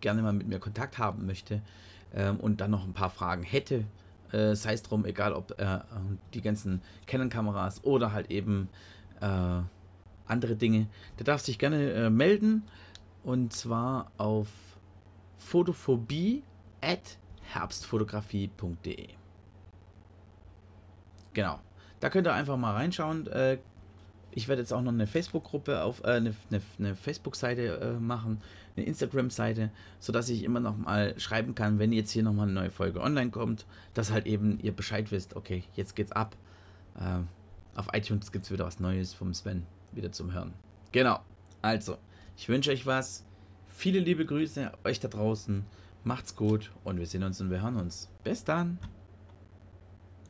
gerne 0.00 0.22
mal 0.22 0.32
mit 0.32 0.46
mir 0.46 0.60
Kontakt 0.60 0.98
haben 0.98 1.26
möchte 1.26 1.62
ähm, 2.14 2.38
und 2.38 2.60
dann 2.60 2.70
noch 2.70 2.84
ein 2.84 2.92
paar 2.92 3.10
Fragen 3.10 3.42
hätte, 3.42 3.84
äh, 4.32 4.54
sei 4.54 4.74
es 4.74 4.82
drum, 4.82 5.04
egal 5.04 5.32
ob 5.32 5.58
äh, 5.60 5.80
die 6.34 6.40
ganzen 6.40 6.82
Canon-Kameras 7.06 7.84
oder 7.84 8.12
halt 8.12 8.30
eben 8.30 8.68
äh, 9.20 9.60
andere 10.26 10.56
Dinge, 10.56 10.88
der 11.18 11.24
darf 11.24 11.40
sich 11.40 11.58
gerne 11.58 11.92
äh, 11.92 12.10
melden 12.10 12.64
und 13.24 13.52
zwar 13.52 14.10
auf 14.18 14.48
photophobie 15.38 16.42
at 16.80 17.18
herbstfotografie.de. 17.52 19.08
Genau. 21.32 21.60
Da 22.00 22.10
könnt 22.10 22.26
ihr 22.26 22.34
einfach 22.34 22.56
mal 22.56 22.72
reinschauen. 22.72 23.28
Äh, 24.32 24.36
ich 24.36 24.48
werde 24.48 24.62
jetzt 24.62 24.72
auch 24.72 24.82
noch 24.82 24.92
eine 24.92 25.06
Facebook-Gruppe 25.06 25.82
auf, 25.82 26.02
äh, 26.04 26.08
eine, 26.08 26.34
eine, 26.50 26.62
eine 26.78 26.96
Facebook-Seite 26.96 27.80
äh, 27.80 28.00
machen, 28.00 28.40
eine 28.76 28.86
Instagram-Seite, 28.86 29.70
sodass 29.98 30.28
ich 30.28 30.44
immer 30.44 30.60
noch 30.60 30.76
mal 30.76 31.18
schreiben 31.18 31.54
kann, 31.54 31.78
wenn 31.78 31.92
jetzt 31.92 32.10
hier 32.10 32.22
noch 32.22 32.32
mal 32.32 32.44
eine 32.44 32.52
neue 32.52 32.70
Folge 32.70 33.00
online 33.00 33.30
kommt, 33.30 33.66
dass 33.94 34.10
halt 34.10 34.26
eben 34.26 34.58
ihr 34.60 34.72
Bescheid 34.72 35.10
wisst, 35.10 35.36
okay, 35.36 35.64
jetzt 35.74 35.94
geht's 35.94 36.12
ab. 36.12 36.36
auf 37.74 37.88
iTunes 37.92 38.32
gibt 38.32 38.44
es 38.44 38.50
wieder 38.50 38.66
was 38.66 38.80
Neues 38.80 39.14
vom 39.14 39.32
Sven, 39.32 39.64
wieder 39.92 40.12
zum 40.12 40.32
Hören. 40.32 40.52
Genau. 40.92 41.20
Also, 41.62 41.96
ich 42.36 42.48
wünsche 42.48 42.70
euch 42.70 42.86
was. 42.86 43.24
Viele 43.68 43.98
liebe 43.98 44.26
Grüße 44.26 44.72
euch 44.84 45.00
da 45.00 45.08
draußen. 45.08 45.64
Macht's 46.04 46.36
gut 46.36 46.70
und 46.84 46.98
wir 46.98 47.06
sehen 47.06 47.22
uns 47.22 47.40
und 47.40 47.50
wir 47.50 47.62
hören 47.62 47.76
uns. 47.76 48.10
Bis 48.24 48.44
dann. 48.44 48.78